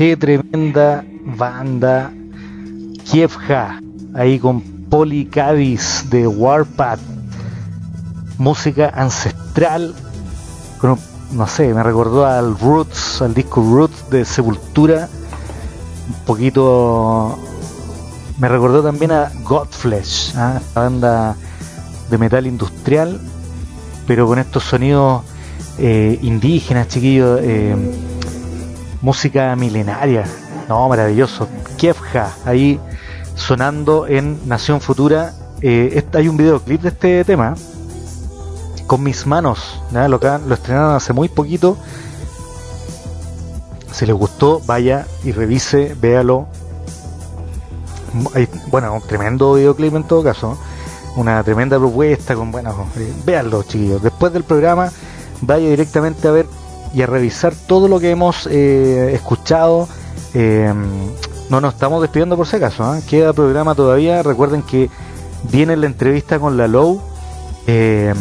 [0.00, 1.04] Qué tremenda
[1.36, 2.10] banda.
[3.04, 3.82] Kievja,
[4.14, 7.00] ahí con Poli Cádiz de Warpath,
[8.38, 9.94] música ancestral,
[11.32, 15.06] no sé, me recordó al Roots, al disco Roots de Sepultura,
[16.08, 17.38] un poquito,
[18.38, 20.62] me recordó también a Godflesh, ¿ah?
[20.74, 21.36] la banda
[22.08, 23.20] de metal industrial,
[24.06, 25.24] pero con estos sonidos
[25.76, 27.76] eh, indígenas, chiquillos, eh,
[29.00, 30.24] música milenaria,
[30.68, 32.78] no, maravilloso, Kievja, ahí
[33.34, 35.32] sonando en Nación Futura.
[35.62, 37.54] Eh, hay un videoclip de este tema
[38.86, 41.76] con mis manos, lo, lo estrenaron hace muy poquito.
[43.92, 46.46] Si les gustó, vaya y revise, véalo.
[48.66, 50.58] bueno, un tremendo videoclip en todo caso.
[51.16, 54.02] Una tremenda propuesta con, bueno, eh, véanlo chiquillos.
[54.02, 54.90] Después del programa,
[55.40, 56.46] vaya directamente a ver
[56.94, 59.88] y a revisar todo lo que hemos eh, escuchado.
[61.50, 63.02] No nos estamos despidiendo por si acaso, ¿eh?
[63.08, 64.22] queda programa todavía.
[64.22, 64.88] Recuerden que
[65.50, 67.02] viene la entrevista con la Low.
[67.66, 68.14] Eh,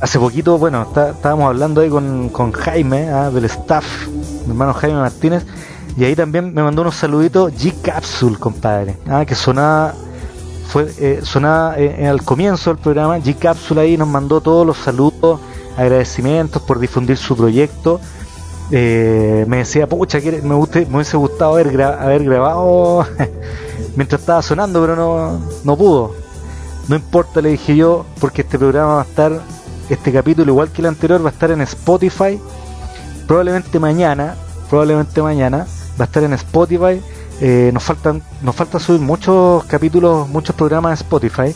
[0.00, 3.30] hace poquito, bueno, estábamos hablando ahí con, Jaime, ¿ah?
[3.30, 5.46] del staff, mi hermano Jaime Martínez,
[5.96, 9.94] y ahí también me mandó unos saluditos G-Capsule, compadre, que sonaba,
[10.66, 13.18] fue, eh, sonaba eh, al comienzo del programa.
[13.18, 15.38] G-Capsule ahí nos mandó todos los saludos,
[15.76, 18.00] agradecimientos por difundir su proyecto.
[18.70, 21.70] Eh, me decía, pucha, me, me hubiese gustado haber,
[22.24, 23.06] grabado
[23.96, 26.14] mientras estaba sonando, pero no, no pudo.
[26.88, 29.40] No importa, le dije yo, porque este programa va a estar,
[29.88, 32.40] este capítulo, igual que el anterior, va a estar en Spotify.
[33.26, 34.36] Probablemente mañana,
[34.68, 35.66] probablemente mañana,
[35.98, 37.00] va a estar en Spotify.
[37.40, 41.54] Eh, nos faltan, nos falta subir muchos capítulos, muchos programas en Spotify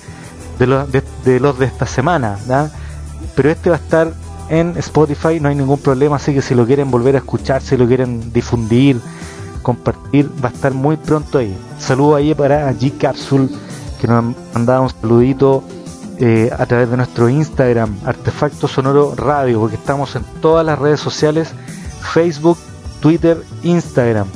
[0.58, 2.38] de los de los de esta semana,
[3.40, 4.12] pero este va a estar
[4.50, 7.74] en Spotify, no hay ningún problema, así que si lo quieren volver a escuchar, si
[7.74, 9.00] lo quieren difundir,
[9.62, 11.56] compartir, va a estar muy pronto ahí.
[11.78, 13.48] Saludo ahí para G Capsule,
[13.98, 15.64] que nos mandaba un saludito
[16.18, 21.00] eh, a través de nuestro Instagram, Artefacto Sonoro Radio, porque estamos en todas las redes
[21.00, 21.54] sociales,
[22.12, 22.58] Facebook,
[23.00, 24.26] Twitter, Instagram.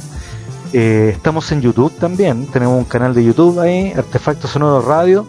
[0.72, 5.26] Eh, estamos en YouTube también, tenemos un canal de YouTube ahí, Artefacto Sonoro Radio,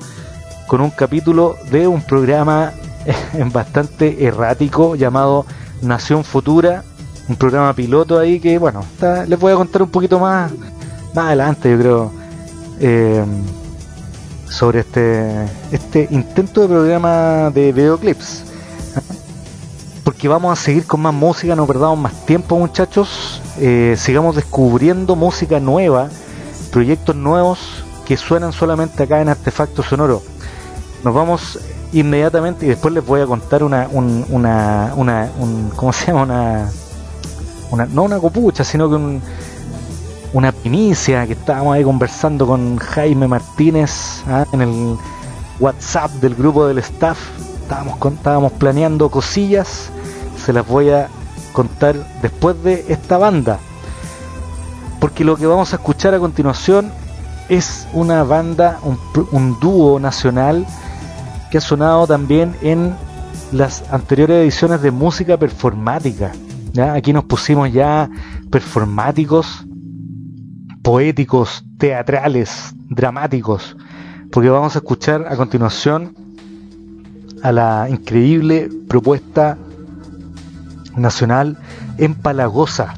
[0.66, 2.72] con un capítulo de un programa
[3.54, 5.46] bastante errático llamado
[5.82, 6.84] Nación Futura,
[7.28, 8.84] un programa piloto ahí que, bueno,
[9.28, 10.52] les voy a contar un poquito más,
[11.14, 12.12] más adelante, yo creo,
[12.80, 13.24] eh,
[14.50, 18.44] sobre este, este intento de programa de videoclips.
[20.04, 25.16] Porque vamos a seguir con más música, no perdamos más tiempo muchachos, eh, sigamos descubriendo
[25.16, 26.10] música nueva,
[26.72, 30.22] proyectos nuevos que suenan solamente acá en Artefacto Sonoro.
[31.04, 31.60] Nos vamos
[31.94, 36.24] inmediatamente y después les voy a contar una, una, una un, ¿cómo se llama?
[36.24, 36.72] Una,
[37.72, 39.22] una, no una copucha, sino que
[40.34, 44.46] una primicia que estábamos ahí conversando con Jaime Martínez ¿ah?
[44.52, 44.98] en el
[45.60, 47.18] WhatsApp del grupo del staff.
[47.62, 49.90] Estábamos, estábamos planeando cosillas,
[50.44, 51.08] se las voy a
[51.54, 53.60] contar después de esta banda.
[55.00, 56.92] Porque lo que vamos a escuchar a continuación
[57.50, 59.00] es una banda, un,
[59.32, 60.66] un dúo nacional
[61.50, 62.96] que ha sonado también en
[63.52, 66.32] las anteriores ediciones de música performática.
[66.74, 66.94] ¿ya?
[66.94, 68.10] Aquí nos pusimos ya
[68.50, 69.66] performáticos,
[70.82, 73.76] poéticos, teatrales, dramáticos,
[74.32, 76.16] porque vamos a escuchar a continuación
[77.44, 79.58] a la increíble propuesta
[80.96, 81.58] nacional
[81.98, 82.94] Empalagosa,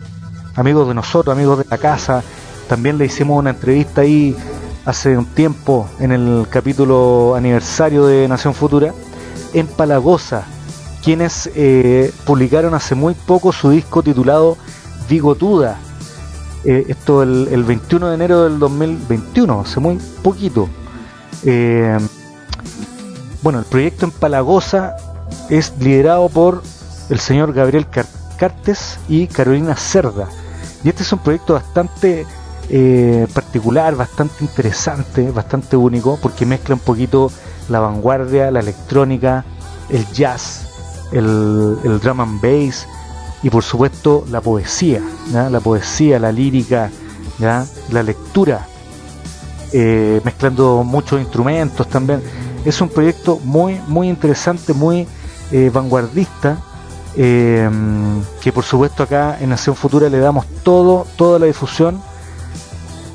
[0.56, 2.24] amigos de nosotros, amigos de la casa.
[2.68, 4.36] También le hicimos una entrevista ahí
[4.88, 8.94] hace un tiempo en el capítulo aniversario de Nación Futura,
[9.54, 10.46] en Palagosa,
[11.04, 14.58] quienes eh, publicaron hace muy poco su disco titulado
[15.10, 15.78] Bigotuda.
[16.64, 20.70] Eh, esto el, 21 de enero del 2021, hace muy poquito.
[21.44, 21.98] Eh,
[23.44, 24.96] bueno, el proyecto en Palagosa
[25.50, 26.64] es liderado por
[27.10, 27.88] el señor Gabriel
[28.38, 30.30] Cartes y Carolina Cerda.
[30.82, 32.26] Y este es un proyecto bastante
[32.70, 37.32] eh, particular, bastante interesante, bastante único, porque mezcla un poquito
[37.70, 39.46] la vanguardia, la electrónica,
[39.90, 40.68] el jazz,
[41.14, 42.86] el, el drum and bass
[43.42, 45.02] y por supuesto la poesía,
[45.32, 46.92] la poesía, la lírica,
[47.40, 47.66] ¿ya?
[47.92, 48.68] la lectura,
[49.72, 52.22] eh, mezclando muchos instrumentos también.
[52.66, 55.08] Es un proyecto muy, muy interesante, muy
[55.52, 56.58] eh, vanguardista,
[57.16, 62.00] que por supuesto acá en Nación Futura le damos todo, toda la difusión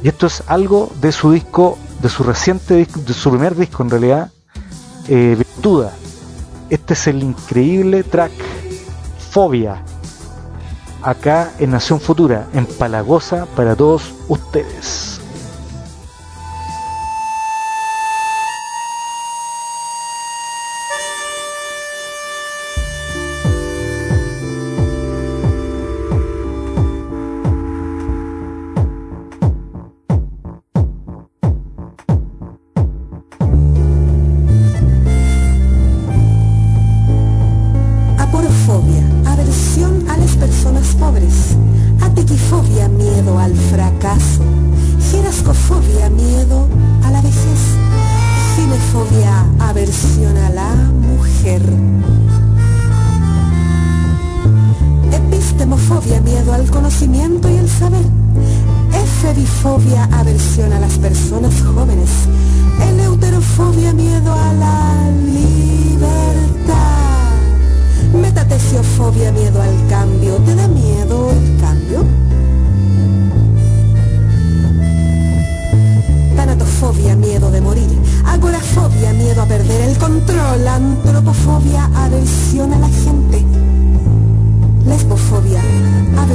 [0.02, 3.82] y esto es algo de su disco, de su reciente disco, de su primer disco
[3.82, 4.30] en realidad,
[5.08, 5.92] eh, Virtuda.
[6.70, 8.32] Este es el increíble track
[9.30, 9.82] Fobia.
[11.02, 15.11] acá en Nación Futura, en Palagosa, para todos ustedes.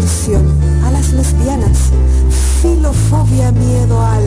[0.07, 0.45] repulsión
[0.85, 1.77] a las lesbianas,
[2.61, 4.23] filofobia, miedo al...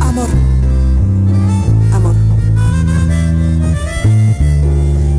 [0.00, 0.28] Amor.
[1.92, 2.14] Amor.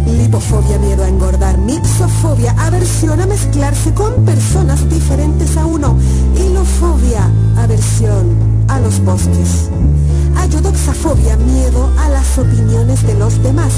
[0.05, 1.57] Lipofobia, miedo a engordar.
[1.57, 5.95] Mixofobia, aversión a mezclarse con personas diferentes a uno.
[6.35, 8.35] Hilofobia, aversión
[8.67, 9.69] a los bosques.
[10.35, 13.71] Ayodoxafobia, miedo a las opiniones de los demás.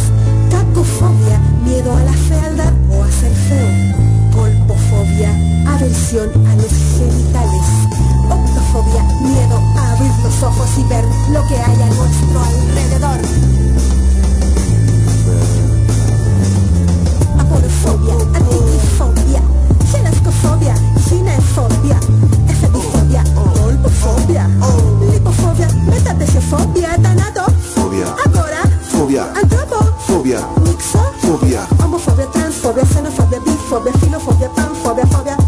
[0.49, 4.08] Cacofobia, miedo a la fealdad o a ser feo
[4.39, 5.31] golpofobia,
[5.67, 7.65] aversión a los genitales,
[8.29, 13.19] optofobia, miedo a abrir los ojos y ver lo que hay a nuestro alrededor.
[17.39, 19.41] Aporofobia, antifobia,
[19.91, 20.75] genascofobia,
[21.09, 21.99] ginefobia,
[22.47, 23.23] efedifobia,
[23.61, 24.47] golpofobia,
[25.11, 33.39] lipofobia, metatesiofobia, tanatofobia, agorafobia, antropofobia, mixofobia, homofobia, transfobia, xenofobia,
[33.69, 34.49] phobia, phenophobia,
[34.81, 35.38] for phobia.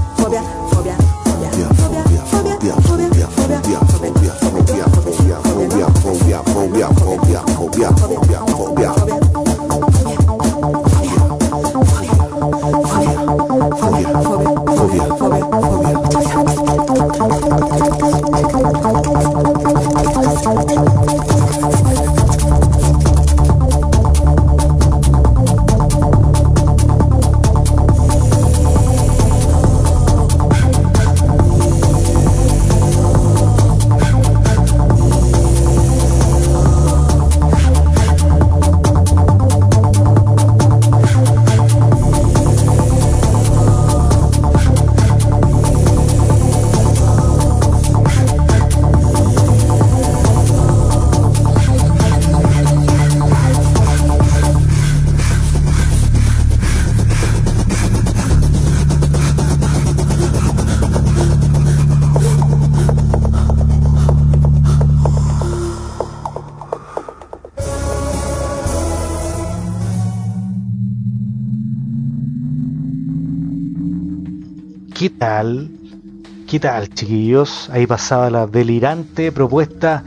[76.52, 77.70] ¿Qué tal, chiquillos?
[77.72, 80.04] Ahí pasaba la delirante propuesta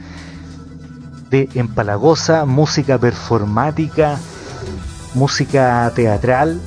[1.31, 4.19] de Empalagosa, música performática,
[5.15, 6.61] música teatral,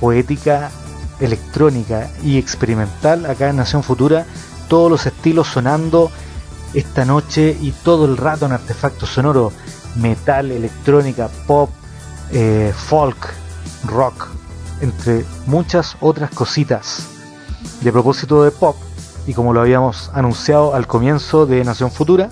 [0.00, 0.72] poética,
[1.20, 4.26] electrónica y experimental acá en Nación Futura.
[4.66, 6.10] Todos los estilos sonando
[6.74, 9.52] esta noche y todo el rato en artefacto sonoro.
[9.94, 11.70] Metal, electrónica, pop,
[12.32, 13.32] eh, folk,
[13.84, 14.26] rock,
[14.80, 17.15] entre muchas otras cositas
[17.80, 18.76] de propósito de pop,
[19.26, 22.30] y como lo habíamos anunciado al comienzo de Nación Futura,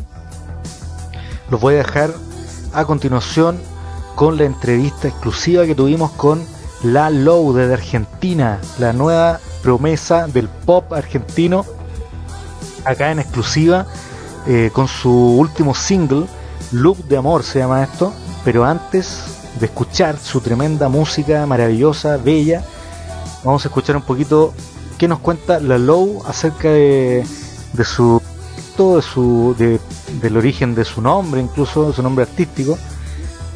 [1.50, 2.14] los voy a dejar
[2.72, 3.58] a continuación
[4.14, 6.44] con la entrevista exclusiva que tuvimos con
[6.82, 11.64] La Low de Argentina, la nueva promesa del pop argentino,
[12.84, 13.86] acá en exclusiva,
[14.46, 16.26] eh, con su último single,
[16.70, 18.12] Look de Amor se llama esto,
[18.44, 19.24] pero antes
[19.58, 22.62] de escuchar su tremenda música maravillosa, bella,
[23.42, 24.52] vamos a escuchar un poquito
[24.98, 27.24] qué nos cuenta la Low acerca de,
[27.72, 28.20] de su
[28.76, 29.80] de su de,
[30.20, 32.76] del origen de su nombre, incluso de su nombre artístico,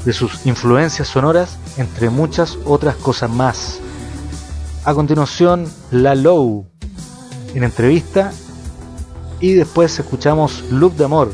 [0.05, 3.81] de sus influencias sonoras, entre muchas otras cosas más.
[4.85, 6.67] A continuación, la Low
[7.55, 8.33] en entrevista
[9.41, 11.33] y después escuchamos Loop de Amor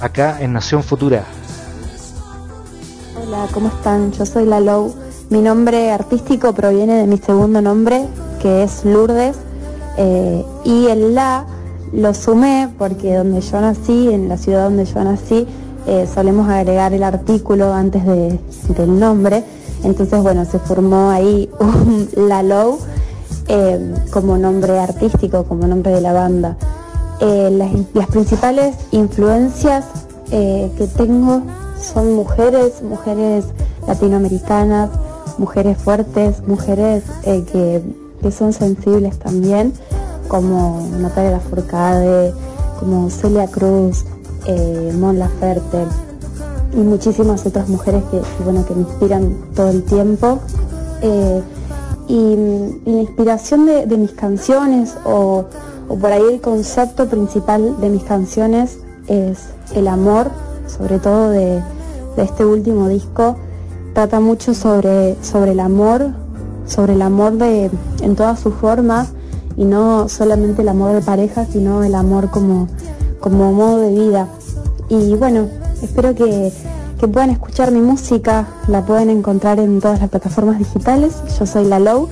[0.00, 1.24] acá en Nación Futura.
[3.22, 4.12] Hola, ¿cómo están?
[4.12, 4.94] Yo soy la Low
[5.30, 8.06] Mi nombre artístico proviene de mi segundo nombre,
[8.44, 9.36] que es Lourdes,
[9.96, 11.46] eh, y el la
[11.94, 15.46] lo sumé porque donde yo nací, en la ciudad donde yo nací,
[15.86, 19.44] eh, solemos agregar el artículo antes del nombre.
[19.82, 22.80] Entonces, bueno, se formó ahí un Lalou
[23.48, 26.58] eh, como nombre artístico, como nombre de la banda.
[27.20, 29.86] Las, principales influencias
[30.28, 31.40] que tengo
[31.80, 33.46] son mujeres, mujeres
[33.86, 34.90] latinoamericanas,
[35.38, 37.80] mujeres fuertes, mujeres que
[38.24, 39.74] que son sensibles también,
[40.28, 42.32] como Natalia Lafourcade,
[42.80, 44.06] como Celia Cruz,
[44.46, 45.84] eh, Mon Laferte
[46.72, 50.38] y muchísimas otras mujeres que, bueno, que me inspiran todo el tiempo.
[51.02, 51.42] Eh,
[52.08, 55.44] y, la inspiración de, mis canciones o,
[55.88, 60.30] por ahí el concepto principal de mis canciones es el amor,
[60.66, 61.62] sobre todo de,
[62.16, 63.36] este último disco,
[63.92, 66.23] trata mucho sobre, sobre el amor,
[66.66, 69.08] sobre el amor de, en todas sus formas
[69.56, 72.68] y no solamente el amor de pareja, sino el amor como,
[73.20, 74.28] como modo de vida.
[74.88, 75.48] Y bueno,
[75.82, 76.52] espero que,
[77.12, 81.14] puedan escuchar mi música, la pueden encontrar en todas las plataformas digitales.
[81.38, 82.08] Yo soy La Low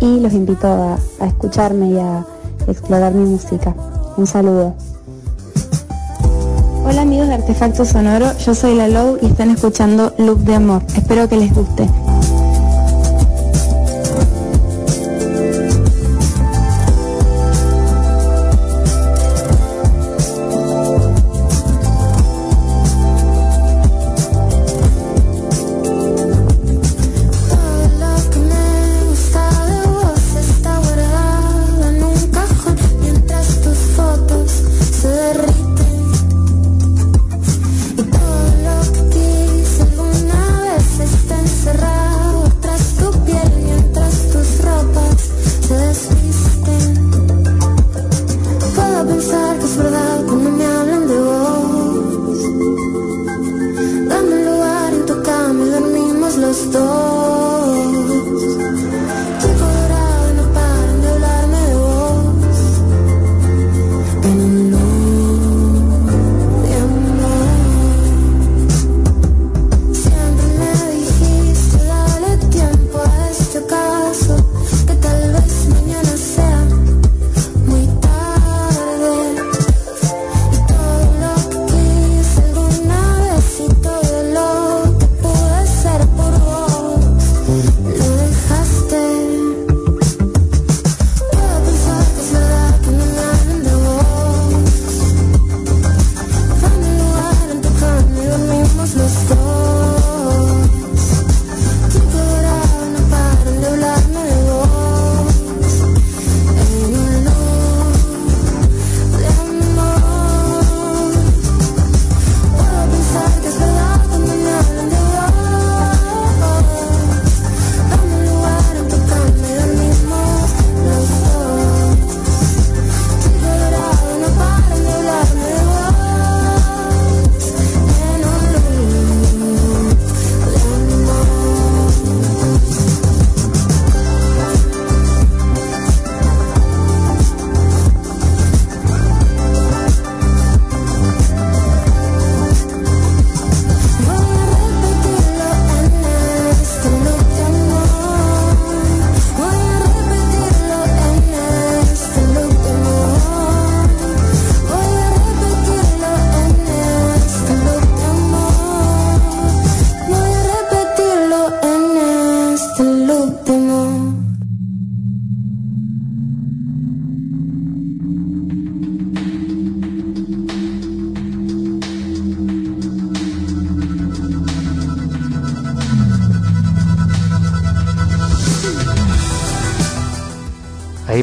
[0.00, 2.26] y los invito a, a escucharme y a
[2.68, 3.74] explorar mi música.
[4.18, 4.74] Un saludo.
[6.84, 10.82] Hola amigos de Artefacto Sonoro, yo soy La Low y están escuchando Loop de Amor.
[10.94, 11.88] Espero que les guste.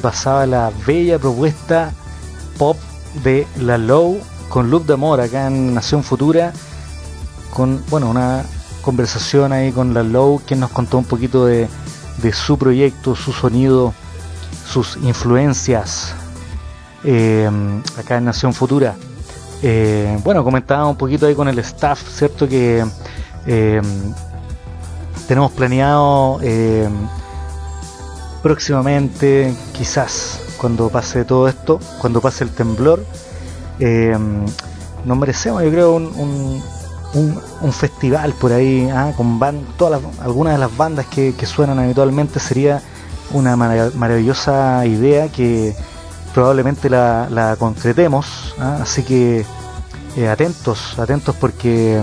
[0.03, 1.93] Pasaba la bella propuesta
[2.57, 2.75] pop
[3.23, 6.51] de La Low con Loop de Amor acá en Nación Futura
[7.51, 8.43] con bueno una
[8.81, 11.69] conversación ahí con La Low quien nos contó un poquito de,
[12.33, 13.93] su proyecto, su sonido,
[14.67, 16.13] sus influencias
[17.05, 17.49] eh,
[17.97, 18.95] acá en Nación Futura.
[19.61, 22.47] Eh, bueno, comentaba un poquito ahí con el staff, ¿cierto?
[22.47, 22.85] Que
[23.47, 23.81] eh,
[25.27, 26.39] tenemos planeado
[28.43, 33.03] próximamente, quizás cuando pase todo esto, cuando pase el temblor,
[33.79, 34.15] eh,
[35.05, 36.61] nos merecemos, yo creo, un,
[37.13, 39.13] un, festival por ahí, ¿ah?
[39.15, 39.39] con
[39.77, 42.81] todas algunas de las bandas que, suenan habitualmente sería
[43.31, 45.75] una maravillosa idea que
[46.33, 48.79] probablemente la, concretemos, ¿ah?
[48.81, 49.45] así que
[50.17, 52.01] eh, atentos, atentos porque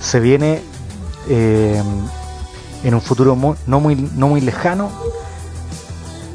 [0.00, 0.62] se viene
[1.28, 1.82] eh,
[2.84, 4.90] en un futuro no, muy, no muy lejano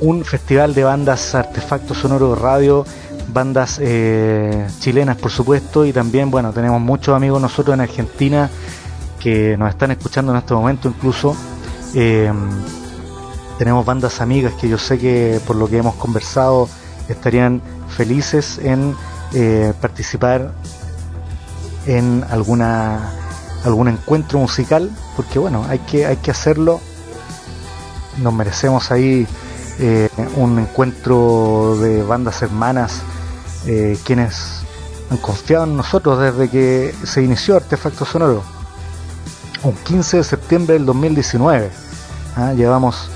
[0.02, 2.86] un festival de bandas artefactos sonoros radio
[3.32, 8.50] bandas eh, chilenas por supuesto y también bueno tenemos muchos amigos nosotros en Argentina
[9.20, 11.36] que nos están escuchando en este momento incluso.
[11.94, 12.32] Eh,
[13.58, 16.70] tenemos bandas amigas que yo sé que por lo que hemos conversado
[17.10, 18.96] estarían felices en
[19.34, 20.54] eh, participar
[21.86, 23.12] en alguna
[23.66, 26.80] algún encuentro musical porque bueno hay que hay que hacerlo.
[28.20, 29.28] Nos merecemos ahí
[30.36, 33.02] un encuentro de bandas hermanas
[33.68, 34.62] eh, quienes
[35.12, 38.44] han confiado en nosotros desde que se inició Artefacto Sonoro.
[39.64, 41.70] Un 15 de septiembre del 2019.
[42.38, 42.54] ¿ah?
[42.54, 43.10] Llevamos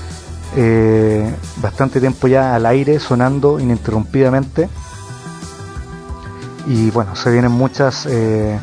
[0.56, 4.68] eh, bastante tiempo ya al aire sonando ininterrumpidamente.
[6.66, 8.58] Y bueno, se vienen muchas, eh,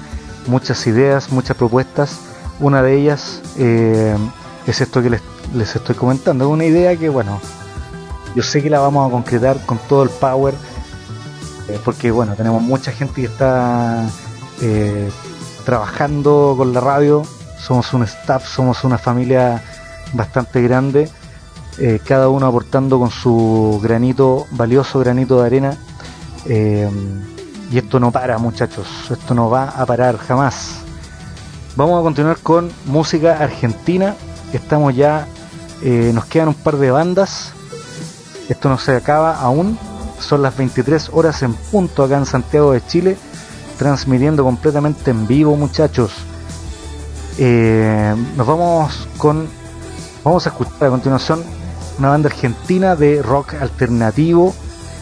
[0.48, 2.20] muchas ideas, muchas propuestas.
[2.60, 5.22] Una de ellas es esto que les,
[5.56, 6.48] les estoy comentando.
[6.48, 7.40] Una idea que, bueno,
[8.36, 10.54] yo sé que la vamos a concretar con todo el power
[11.72, 14.06] eh, porque bueno, tenemos mucha gente que está
[14.62, 15.10] eh,
[15.66, 17.24] trabajando con la radio,
[17.58, 19.64] somos un staff, somos una familia
[20.12, 21.10] bastante grande,
[21.78, 25.78] eh, cada uno aportando con su granito, valioso granito de arena.
[27.72, 30.80] y esto no para muchachos, esto no va a parar jamás.
[31.78, 34.14] Vamos a continuar con música argentina.
[34.52, 35.26] Estamos ya,
[35.82, 37.54] nos quedan un par de bandas.
[38.52, 39.80] Esto no se acaba aún,
[40.20, 43.18] son las 23 horas en punto acá en Santiago de Chile,
[43.78, 46.12] transmitiendo completamente en vivo, muchachos.
[47.38, 49.48] Eh, nos vamos con.
[50.26, 51.42] Vamos a escuchar a continuación
[51.98, 54.54] una banda argentina de rock alternativo.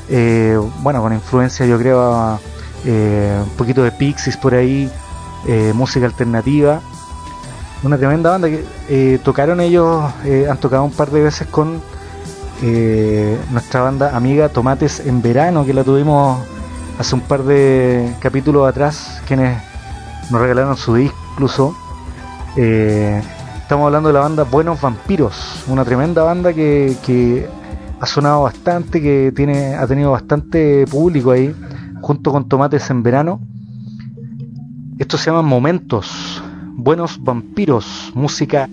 [0.10, 2.40] Eh, bueno, con influencia, yo creo,
[2.86, 4.92] eh, un poquito de Pixies por ahí,
[5.74, 6.82] música alternativa.
[7.82, 10.04] Una tremenda banda que tocaron ellos,
[10.48, 11.82] han tocado un par de veces con
[12.62, 16.40] eh, nuestra banda amiga Tomates en Verano, que la tuvimos
[16.98, 19.62] hace un par de capítulos atrás, quienes
[20.30, 21.76] nos regalaron su disco incluso.
[22.58, 23.22] Eh,
[23.62, 27.48] estamos hablando de la banda Buenos Vampiros, una tremenda banda que,
[28.02, 31.56] ha sonado bastante, que tiene, ha tenido bastante público ahí,
[32.02, 33.40] junto con Tomates en Verano.
[34.98, 36.44] Esto se llama Momentos,
[36.76, 38.68] Buenos Vampiros, música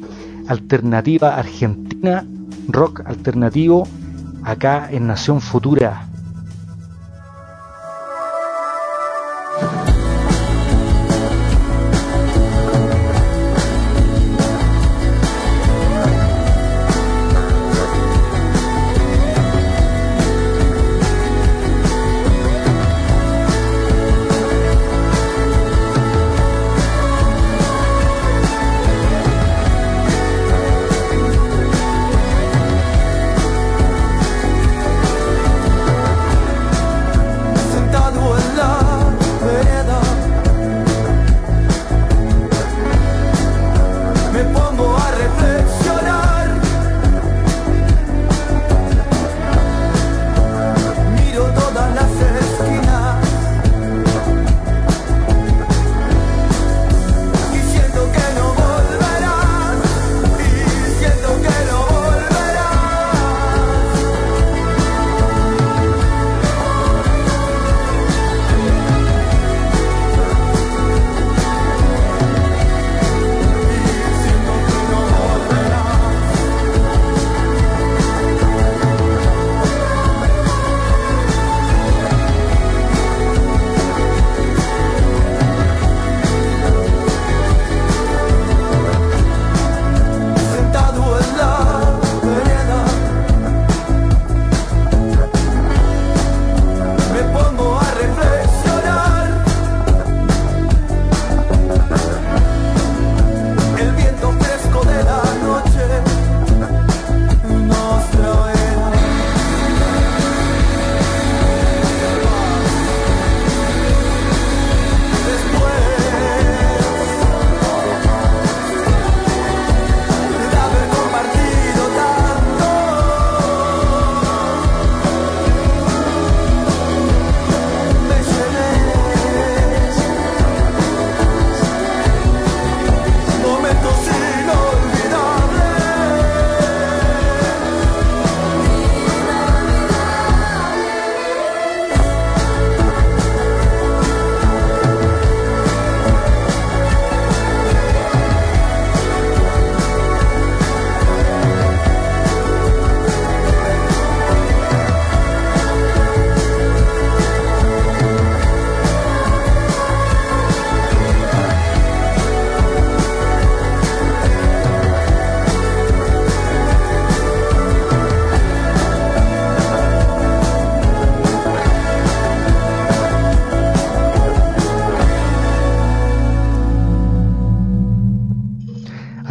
[0.48, 2.24] alternativa argentina
[2.68, 3.86] rock alternativo
[4.44, 6.05] acá en Nación Futura.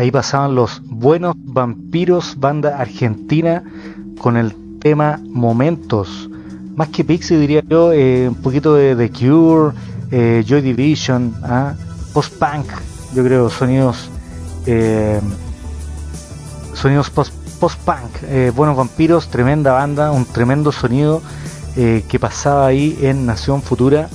[0.05, 3.63] Ahí pasaban los buenos vampiros, banda argentina,
[4.19, 6.29] con el tema Momentos.
[6.75, 9.75] Más que Pixie diría yo, eh, un poquito de The Cure,
[10.11, 11.73] eh, Joy Division, ¿ah?
[12.13, 12.67] post-punk,
[13.15, 14.11] yo creo, sonidos,
[14.67, 15.19] eh,
[16.75, 21.23] sonidos post-punk, buenos vampiros, tremenda banda, un tremendo sonido
[21.73, 24.07] que pasaba ahí en Nación Futura,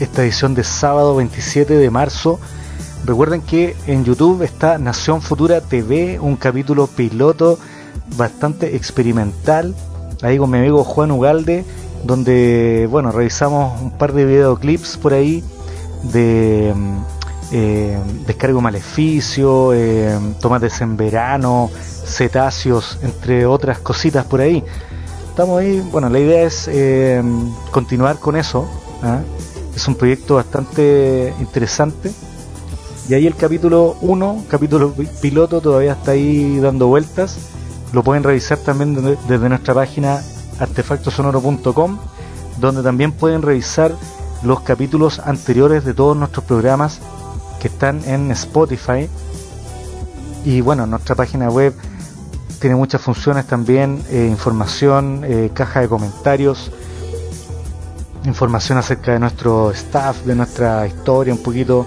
[0.00, 2.40] esta edición de sábado 27 de marzo
[3.04, 7.58] Recuerden que en YouTube está Nación Futura TV, un capítulo piloto
[8.16, 9.74] bastante experimental,
[10.22, 11.66] ahí con mi amigo Juan Ugalde,
[12.02, 15.44] donde, bueno, revisamos un par de videoclips por ahí
[16.02, 16.98] de mm,
[17.52, 21.70] eh, descargo maleficio, eh, tomates en verano,
[22.06, 24.64] cetáceos, entre otras cositas por ahí.
[25.28, 27.22] Estamos ahí, bueno, la idea es eh,
[27.70, 28.66] continuar con eso.
[29.02, 29.20] ¿ah?
[29.76, 32.10] Es un proyecto bastante interesante
[33.08, 37.36] y ahí el capítulo 1, capítulo piloto, todavía está ahí dando vueltas.
[37.92, 40.22] Lo pueden revisar también desde nuestra página
[40.58, 41.98] artefactosonoro.com,
[42.58, 43.94] donde también pueden revisar
[44.42, 47.00] los capítulos anteriores de todos nuestros programas
[47.60, 49.08] que están en Spotify.
[50.46, 51.74] Y bueno, nuestra página web
[52.58, 56.70] tiene muchas funciones también, eh, información, eh, caja de comentarios,
[58.24, 61.86] información acerca de nuestro staff, de nuestra historia, un poquito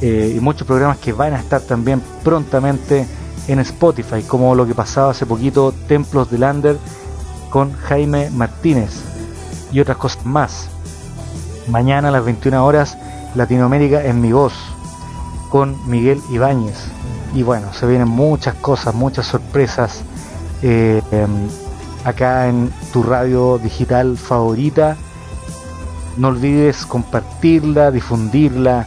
[0.00, 3.06] Eh, y muchos programas que van a estar también prontamente
[3.48, 6.78] en Spotify, como lo que pasaba hace poquito Templos de Lander
[7.50, 8.90] con Jaime Martínez
[9.72, 10.68] y otras cosas más.
[11.68, 12.96] Mañana a las 21 horas
[13.34, 14.52] Latinoamérica en mi voz
[15.50, 16.76] con Miguel Ibáñez.
[17.34, 20.02] Y bueno, se vienen muchas cosas, muchas sorpresas
[20.62, 21.48] eh, em,
[22.04, 24.96] acá en tu radio digital favorita.
[26.16, 28.86] No olvides compartirla, difundirla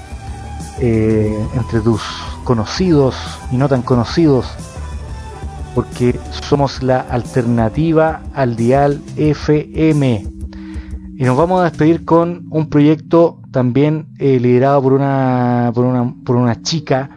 [0.80, 2.02] eh, entre tus
[2.48, 3.14] conocidos
[3.52, 4.46] y no tan conocidos,
[5.76, 6.18] porque
[6.48, 10.26] somos la alternativa al dial FM.
[11.18, 16.16] Y nos vamos a despedir con un proyecto también eh, liderado por una, por una,
[16.26, 17.10] por una chica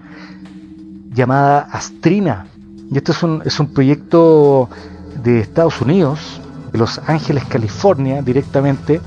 [1.14, 2.48] llamada Astrina.
[2.90, 4.68] Y esto es un, es un proyecto
[5.22, 6.40] de Estados Unidos,
[6.72, 9.00] de Los Ángeles, California, directamente.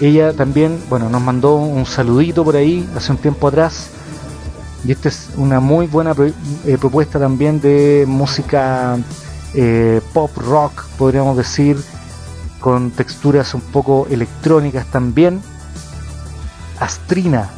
[0.00, 3.93] Ella también, bueno, nos mandó un saludito por ahí hace un tiempo atrás
[4.84, 6.14] y esta es una muy buena
[6.66, 8.98] eh, propuesta también de música
[9.54, 11.76] eh, pop rock, podríamos decir,
[12.60, 15.40] con texturas un poco electrónicas también.
[16.80, 17.50] Astrina,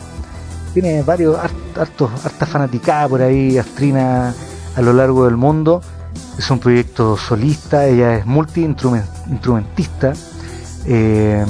[0.72, 1.36] tiene varios,
[1.76, 4.34] hartos, harta fanaticada por ahí, Astrina
[4.76, 5.80] a lo largo del mundo.
[6.38, 10.12] Es un proyecto solista, ella es multi-instrumentista
[10.84, 11.44] eh,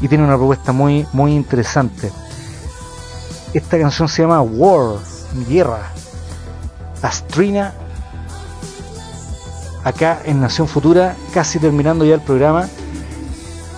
[0.00, 2.12] y tiene una propuesta muy, muy interesante.
[3.52, 4.98] Esta canción se llama War,
[5.48, 5.90] Guerra.
[7.02, 7.72] Astrina,
[9.84, 12.68] acá en Nación Futura, casi terminando ya el programa,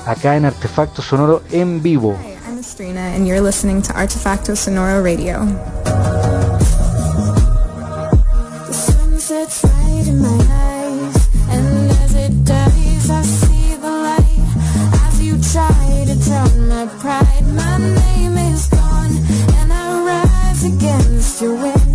[0.06, 2.18] acá en Artefacto Sonoro en vivo.
[2.20, 5.46] Hi, I'm Astrina and you're listening to Artefacto Sonoro Radio.
[15.52, 18.81] Try to drown my pride, my name is.
[20.82, 21.91] Against your wind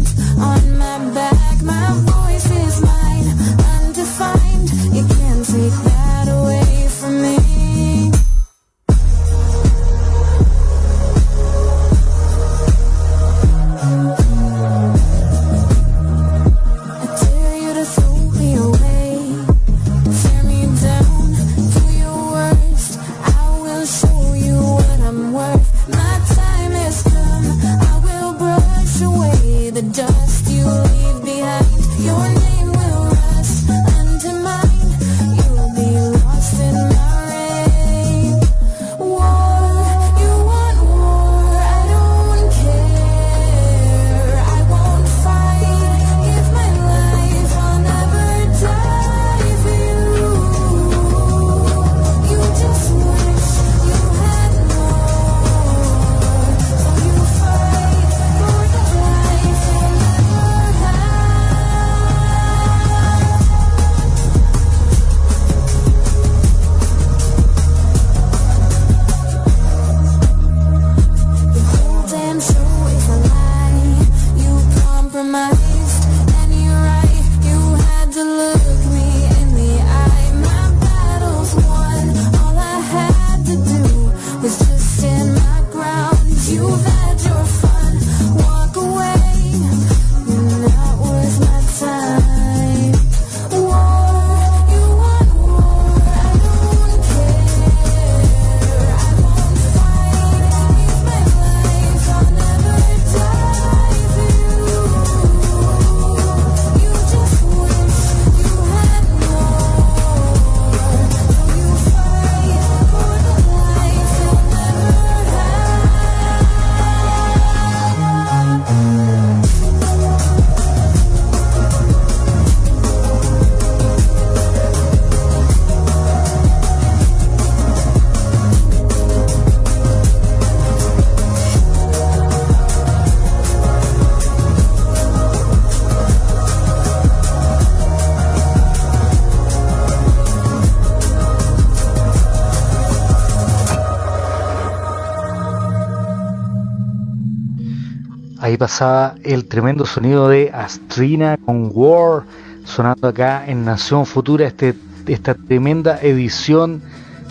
[148.67, 152.23] Ahí pasaba el tremendo sonido de Astrina con War
[152.65, 154.75] sonando acá en Nación Futura este,
[155.05, 156.81] esta tremenda edición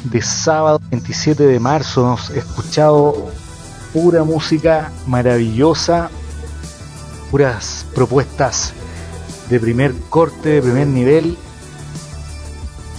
[0.04, 2.06] de sábado 27 de marzo.
[2.06, 3.30] Hemos escuchado
[3.92, 6.08] pura música maravillosa,
[7.30, 8.72] puras propuestas
[9.50, 11.36] de primer corte, de primer nivel.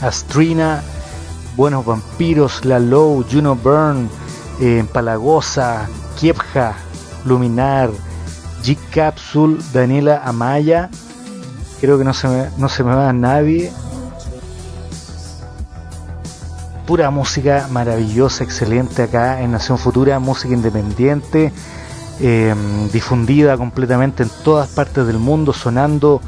[0.03, 0.83] Astrina,
[1.55, 4.07] Buenos Vampiros, La Low, Juno Burn,
[4.61, 5.89] eh, Palagosa,
[6.19, 6.75] Kiepja,
[7.25, 7.89] Luminar,
[8.67, 10.89] G Capsule, Daniela Amaya.
[11.79, 13.71] Creo que no se me, no se me va a nadie.
[16.85, 21.53] Pura música maravillosa, excelente acá en Nación Futura, música independiente,
[22.19, 22.53] eh,
[22.91, 26.19] difundida completamente en todas partes del mundo, sonando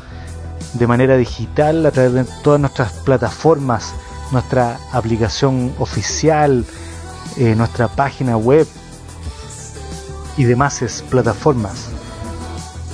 [0.75, 3.93] de manera digital a través de todas nuestras plataformas,
[4.31, 6.65] nuestra aplicación oficial,
[7.35, 8.65] eh, nuestra página web
[10.37, 11.98] y demás plataformas.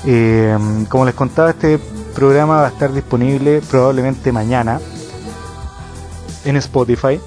[0.06, 0.58] Eh,
[0.90, 1.80] como les contaba, este
[2.14, 4.80] programa va a estar disponible probablemente mañana
[6.44, 7.20] en Spotify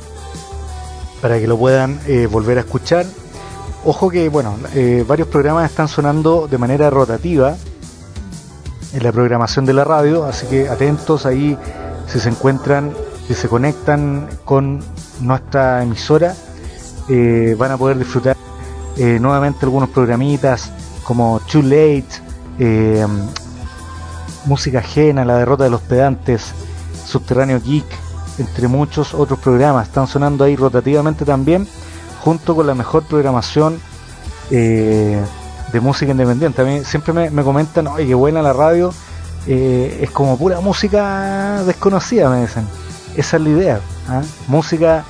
[1.20, 3.04] para que lo puedan eh, volver a escuchar.
[3.84, 4.56] Ojo que, bueno,
[5.06, 7.56] varios programas están sonando de manera rotativa
[8.92, 11.56] en la programación de la radio, así que atentos ahí
[12.08, 12.92] si se encuentran,
[13.26, 14.82] si se conectan con
[15.20, 16.34] nuestra emisora,
[17.08, 18.36] eh, van a poder disfrutar
[18.96, 20.72] eh, nuevamente algunos programitas
[21.04, 22.08] como Too Late,
[22.58, 23.06] eh,
[24.44, 26.52] Música Ajena, La Derrota de los Pedantes,
[27.06, 27.86] Subterráneo Geek,
[28.38, 29.88] entre muchos otros programas.
[29.88, 31.66] Están sonando ahí rotativamente también,
[32.20, 33.80] junto con la mejor programación
[35.72, 36.62] de música independiente.
[36.62, 38.92] A mí siempre me, comentan, oye, qué buena la radio,
[39.46, 42.66] eh, es como pura música desconocida, me dicen.
[43.16, 43.80] Esa es la idea.
[44.08, 44.22] ¿ah?
[44.46, 45.04] Música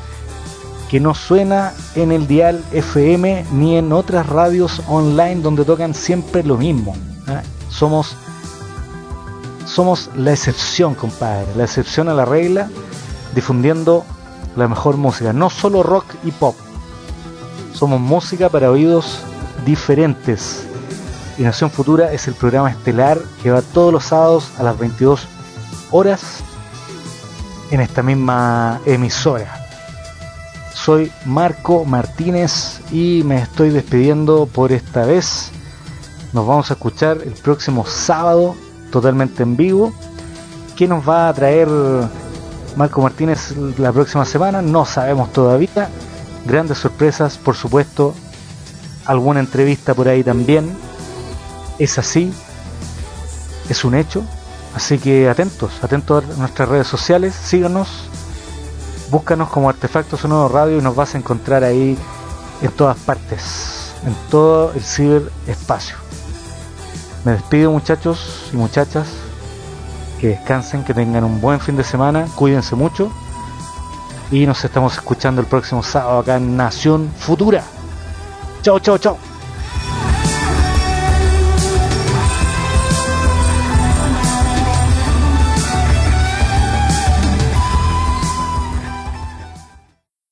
[0.88, 6.42] que no suena en el dial FM ni en otras radios online donde tocan siempre
[6.42, 6.96] lo mismo.
[7.28, 7.42] ¿Ah?
[7.70, 8.16] Somos,
[9.66, 12.68] somos la excepción, compadre, la excepción a la regla,
[13.34, 14.04] difundiendo
[14.56, 16.56] la mejor música, no solo rock y pop.
[17.72, 19.20] Somos música para oídos
[19.64, 20.66] diferentes.
[21.38, 25.28] Y Nación Futura es el programa estelar que va todos los sábados a las 22
[25.92, 26.42] horas
[27.70, 29.54] en esta misma emisora.
[30.74, 35.52] Soy Marco Martínez y me estoy despidiendo por esta vez.
[36.32, 38.54] Nos vamos a escuchar el próximo sábado
[38.90, 39.92] totalmente en vivo.
[40.76, 41.68] ¿Qué nos va a traer
[42.76, 44.60] Marco Martínez la próxima semana?
[44.60, 45.88] No sabemos todavía.
[46.44, 48.14] Grandes sorpresas, por supuesto,
[49.06, 50.76] alguna entrevista por ahí también.
[51.78, 52.32] Es así,
[53.70, 54.22] es un hecho.
[54.74, 57.88] Así que atentos, atentos a nuestras redes sociales, síganos,
[59.10, 61.96] búscanos como Artefacto Sonoro Radio y nos vas a encontrar ahí
[62.60, 66.07] en todas partes, en todo el ciberespacio.
[67.24, 69.08] Me despido muchachos y muchachas,
[70.20, 73.10] que descansen, que tengan un buen fin de semana, cuídense mucho
[74.30, 77.64] y nos estamos escuchando el próximo sábado acá en Nación Futura.
[78.62, 79.18] Chao, chao, chao.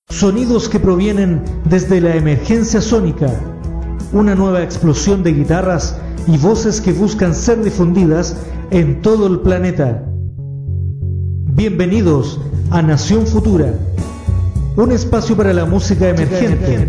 [0.09, 3.29] Sonidos que provienen desde la emergencia sónica.
[4.13, 8.37] Una nueva explosión de guitarras y voces que buscan ser difundidas
[8.71, 10.03] en todo el planeta.
[11.53, 12.41] Bienvenidos
[12.71, 13.75] a Nación Futura,
[14.77, 16.89] un espacio para la música emergente.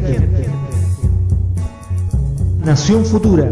[2.65, 3.51] Nación Futura.